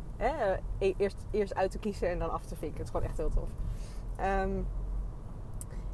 uh, 0.81 0.95
eerst, 0.97 1.16
eerst 1.31 1.54
uit 1.54 1.71
te 1.71 1.78
kiezen 1.78 2.09
en 2.09 2.19
dan 2.19 2.31
af 2.31 2.45
te 2.45 2.57
vinken. 2.57 2.78
Het 2.78 2.87
is 2.87 2.90
gewoon 2.90 3.07
echt 3.07 3.16
heel 3.16 3.31
tof. 3.31 3.49
Um, 4.43 4.66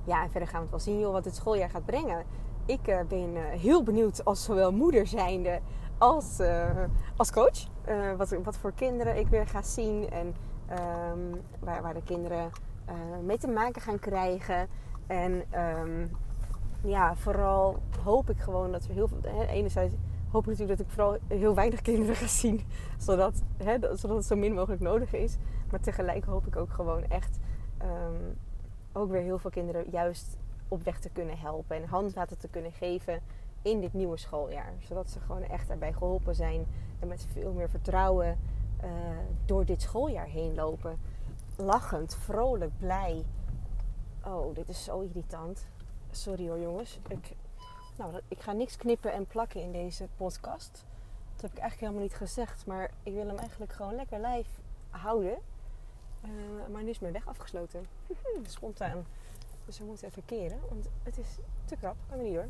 ja, 0.05 0.23
en 0.23 0.31
verder 0.31 0.49
gaan 0.49 0.59
we 0.59 0.63
het 0.63 0.71
wel 0.71 0.95
zien 0.95 0.99
joh, 0.99 1.13
wat 1.13 1.25
het 1.25 1.35
schooljaar 1.35 1.71
gaat 1.71 1.85
brengen. 1.85 2.25
Ik 2.67 3.05
ben 3.09 3.37
heel 3.37 3.83
benieuwd 3.83 4.25
als 4.25 4.45
zowel 4.45 4.73
moeder 4.73 5.07
zijnde 5.07 5.61
als, 5.99 6.41
als 7.17 7.33
coach. 7.33 7.67
Wat, 8.17 8.31
wat 8.43 8.57
voor 8.57 8.73
kinderen 8.73 9.17
ik 9.17 9.29
weer 9.29 9.47
ga 9.47 9.63
zien 9.63 10.11
en 10.11 10.35
um, 10.71 11.41
waar, 11.59 11.83
waar 11.83 11.95
de 11.95 12.03
kinderen 12.03 12.51
uh, 12.91 12.97
mee 13.25 13.39
te 13.39 13.49
maken 13.49 13.83
gaan 13.83 13.99
krijgen. 13.99 14.69
En 15.07 15.45
um, 15.61 16.11
ja, 16.83 17.17
vooral 17.17 17.79
hoop 18.03 18.31
ik 18.31 18.39
gewoon 18.39 18.73
dat 18.73 18.87
we 18.87 18.93
heel 18.93 19.09
veel. 19.09 19.19
Hè, 19.23 19.47
enerzijds 19.47 19.95
hoop 20.31 20.43
ik 20.43 20.49
natuurlijk 20.49 20.79
dat 20.79 20.87
ik 20.87 20.93
vooral 20.93 21.19
heel 21.27 21.55
weinig 21.55 21.83
kinderen 21.91 22.17
ga 22.17 22.27
zien, 22.27 22.61
zodat, 22.99 23.43
hè, 23.57 23.97
zodat 23.97 24.17
het 24.17 24.25
zo 24.27 24.37
min 24.37 24.55
mogelijk 24.55 24.83
nodig 24.83 25.13
is. 25.13 25.37
Maar 25.71 25.81
tegelijk 25.81 26.25
hoop 26.25 26.47
ik 26.47 26.57
ook 26.57 26.71
gewoon 26.71 27.05
echt 27.09 27.39
um, 27.83 28.39
ook 28.93 29.11
weer 29.11 29.23
heel 29.23 29.39
veel 29.39 29.51
kinderen 29.51 29.85
juist 29.91 30.39
op 30.69 30.83
weg 30.83 31.01
te 31.01 31.11
kunnen 31.11 31.39
helpen 31.39 31.77
en 31.77 31.85
handvaten 31.85 32.39
te 32.39 32.49
kunnen 32.49 32.73
geven 32.73 33.21
in 33.63 33.81
dit 33.81 33.93
nieuwe 33.93 34.17
schooljaar. 34.17 34.73
Zodat 34.79 35.11
ze 35.11 35.21
gewoon 35.21 35.43
echt 35.43 35.71
erbij 35.71 35.93
geholpen 35.93 36.35
zijn 36.35 36.67
en 36.99 37.09
met 37.09 37.27
veel 37.33 37.53
meer 37.53 37.71
vertrouwen 37.71 38.39
uh, 38.85 38.91
door 39.45 39.65
dit 39.65 39.83
schooljaar 39.83 40.27
heen 40.27 40.55
lopen. 40.55 40.99
Lachend, 41.61 42.15
vrolijk, 42.15 42.79
blij. 42.79 43.25
Oh, 44.25 44.55
dit 44.55 44.69
is 44.69 44.85
zo 44.85 45.01
irritant. 45.01 45.67
Sorry 46.11 46.49
hoor 46.49 46.59
jongens. 46.59 46.99
Ik, 47.09 47.37
nou, 47.97 48.21
ik 48.29 48.41
ga 48.41 48.53
niks 48.53 48.77
knippen 48.77 49.13
en 49.13 49.27
plakken 49.27 49.63
in 49.63 49.73
deze 49.73 50.09
podcast. 50.17 50.85
Dat 51.33 51.41
heb 51.41 51.51
ik 51.51 51.59
eigenlijk 51.59 51.81
helemaal 51.81 52.03
niet 52.03 52.15
gezegd. 52.15 52.67
Maar 52.67 52.91
ik 53.03 53.13
wil 53.13 53.27
hem 53.27 53.39
eigenlijk 53.39 53.73
gewoon 53.73 53.95
lekker 53.95 54.21
live 54.21 54.51
houden. 54.91 55.39
Uh, 56.25 56.31
maar 56.73 56.83
nu 56.83 56.91
is 56.91 56.99
mijn 56.99 57.13
weg 57.13 57.27
afgesloten. 57.27 57.87
Spontaan. 58.47 59.07
Dus 59.65 59.79
we 59.79 59.85
moeten 59.85 60.09
even 60.09 60.25
keren. 60.25 60.59
Want 60.69 60.89
het 61.03 61.19
is 61.19 61.39
te 61.65 61.77
krap. 61.77 61.97
Kan 62.09 62.19
er 62.19 62.25
niet 62.25 62.35
door. 62.35 62.49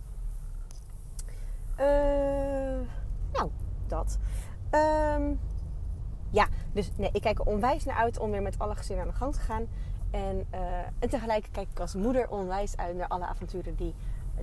Uh, 1.78 2.86
nou, 3.32 3.50
dat. 3.86 4.18
Um, 4.70 5.40
ja, 6.30 6.46
dus 6.72 6.90
nee, 6.96 7.10
ik 7.12 7.20
kijk 7.20 7.38
er 7.38 7.44
onwijs 7.44 7.84
naar 7.84 7.96
uit 7.96 8.18
om 8.18 8.30
weer 8.30 8.42
met 8.42 8.58
alle 8.58 8.74
gezinnen 8.74 9.04
aan 9.04 9.10
de 9.10 9.16
gang 9.16 9.34
te 9.34 9.40
gaan. 9.40 9.66
En, 10.10 10.46
uh, 10.54 10.60
en 10.98 11.08
tegelijk 11.08 11.48
kijk 11.52 11.68
ik 11.70 11.80
als 11.80 11.94
moeder 11.94 12.28
onwijs 12.28 12.76
uit 12.76 12.96
naar 12.96 13.08
alle 13.08 13.26
avonturen 13.26 13.74
die, 13.74 13.94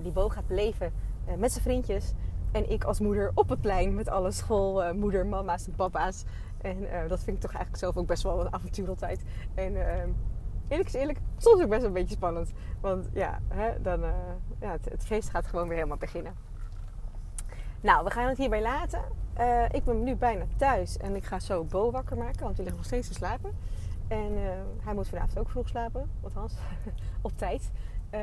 die 0.02 0.12
Bo 0.12 0.28
gaat 0.28 0.46
beleven 0.46 0.92
uh, 1.28 1.34
met 1.34 1.52
zijn 1.52 1.64
vriendjes. 1.64 2.12
En 2.52 2.70
ik 2.70 2.84
als 2.84 3.00
moeder 3.00 3.30
op 3.34 3.48
het 3.48 3.60
plein 3.60 3.94
met 3.94 4.08
alle 4.08 4.30
schoolmoeder, 4.30 5.26
mama's 5.26 5.66
en 5.66 5.74
papa's. 5.74 6.24
En 6.58 6.86
dat 7.08 7.22
vind 7.22 7.36
ik 7.36 7.42
toch 7.42 7.52
eigenlijk 7.52 7.82
zelf 7.82 7.96
ook 7.96 8.06
best 8.06 8.22
wel 8.22 8.40
een 8.40 8.52
avontuur 8.52 8.88
altijd. 8.88 9.22
En 9.54 9.76
eerlijk 10.68 10.88
is 10.88 10.94
eerlijk, 10.94 11.18
soms 11.36 11.62
ook 11.62 11.68
best 11.68 11.84
een 11.84 11.92
beetje 11.92 12.14
spannend. 12.14 12.52
Want 12.80 13.08
ja, 13.12 13.38
hè, 13.48 13.82
dan, 13.82 14.00
ja 14.60 14.70
het, 14.70 14.84
het 14.84 15.04
feest 15.04 15.30
gaat 15.30 15.46
gewoon 15.46 15.66
weer 15.66 15.76
helemaal 15.76 15.96
beginnen. 15.96 16.34
Nou, 17.80 18.04
we 18.04 18.10
gaan 18.10 18.28
het 18.28 18.38
hierbij 18.38 18.62
laten. 18.62 19.00
Uh, 19.38 19.64
ik 19.70 19.84
ben 19.84 20.02
nu 20.02 20.14
bijna 20.14 20.44
thuis 20.56 20.96
en 20.96 21.16
ik 21.16 21.24
ga 21.24 21.38
zo 21.38 21.64
Bo 21.64 21.90
wakker 21.90 22.16
maken, 22.16 22.42
want 22.42 22.56
die 22.56 22.64
ligt 22.64 22.76
nog 22.76 22.84
steeds 22.84 23.08
te 23.08 23.14
slapen. 23.14 23.54
En 24.08 24.32
uh, 24.32 24.50
hij 24.84 24.94
moet 24.94 25.08
vanavond 25.08 25.38
ook 25.38 25.50
vroeg 25.50 25.68
slapen, 25.68 26.10
althans 26.22 26.54
op 27.22 27.32
tijd. 27.36 27.70
Uh, 28.14 28.20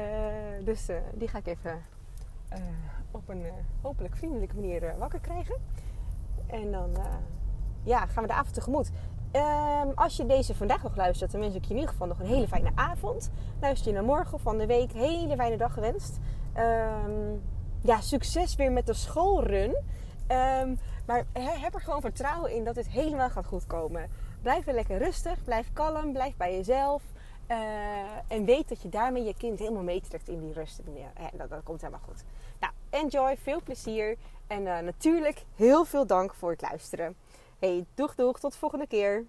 dus 0.63 0.89
die 1.13 1.28
ga 1.28 1.38
ik 1.38 1.47
even 1.47 1.82
op 3.12 3.30
een 3.30 3.43
hopelijk 3.82 4.15
vriendelijke 4.15 4.56
manier 4.56 4.95
wakker 4.97 5.19
krijgen. 5.19 5.56
En 6.47 6.71
dan 6.71 6.89
ja, 7.84 8.06
gaan 8.06 8.23
we 8.23 8.30
de 8.30 8.36
avond 8.36 8.54
tegemoet. 8.54 8.91
Um, 9.32 9.91
als 9.95 10.15
je 10.17 10.25
deze 10.25 10.56
vandaag 10.56 10.84
nog 10.84 10.95
luistert, 10.95 11.32
dan 11.32 11.41
wens 11.41 11.56
ik 11.56 11.63
je 11.63 11.69
in 11.69 11.75
ieder 11.75 11.91
geval 11.91 12.08
nog 12.08 12.19
een 12.19 12.25
hele 12.25 12.47
fijne 12.47 12.71
avond. 12.75 13.32
Luister 13.62 13.88
je 13.88 13.93
naar 13.93 14.04
morgen 14.04 14.39
van 14.39 14.58
de 14.58 14.65
week, 14.65 14.91
hele 14.91 15.36
fijne 15.36 15.58
dag 15.58 15.73
gewenst. 15.73 16.19
Um, 16.58 17.41
ja, 17.82 18.01
succes 18.01 18.56
weer 18.56 18.71
met 18.71 18.86
de 18.86 18.93
schoolrun. 18.93 19.75
Um, 20.62 20.80
maar 21.05 21.25
heb 21.33 21.73
er 21.73 21.81
gewoon 21.81 22.01
vertrouwen 22.01 22.51
in 22.51 22.63
dat 22.63 22.75
het 22.75 22.89
helemaal 22.89 23.29
gaat 23.29 23.45
goed 23.45 23.67
komen. 23.67 24.09
Blijf 24.41 24.65
weer 24.65 24.75
lekker 24.75 24.97
rustig, 24.97 25.43
blijf 25.43 25.69
kalm, 25.73 26.13
blijf 26.13 26.35
bij 26.37 26.55
jezelf. 26.55 27.03
Uh, 27.51 27.57
en 28.27 28.45
weet 28.45 28.69
dat 28.69 28.81
je 28.81 28.89
daarmee 28.89 29.23
je 29.23 29.33
kind 29.37 29.59
helemaal 29.59 29.83
meetrekt 29.83 30.27
in 30.27 30.39
die 30.39 30.53
rust. 30.53 30.79
En 31.13 31.37
dat, 31.37 31.49
dat 31.49 31.63
komt 31.63 31.81
helemaal 31.81 32.05
goed. 32.05 32.23
Nou, 32.59 32.73
enjoy, 32.89 33.37
veel 33.37 33.61
plezier. 33.63 34.17
En 34.47 34.61
uh, 34.61 34.79
natuurlijk 34.79 35.43
heel 35.55 35.85
veel 35.85 36.05
dank 36.05 36.33
voor 36.33 36.51
het 36.51 36.61
luisteren. 36.61 37.15
Hey, 37.59 37.85
doeg 37.93 38.15
doeg, 38.15 38.39
tot 38.39 38.51
de 38.51 38.57
volgende 38.57 38.87
keer. 38.87 39.25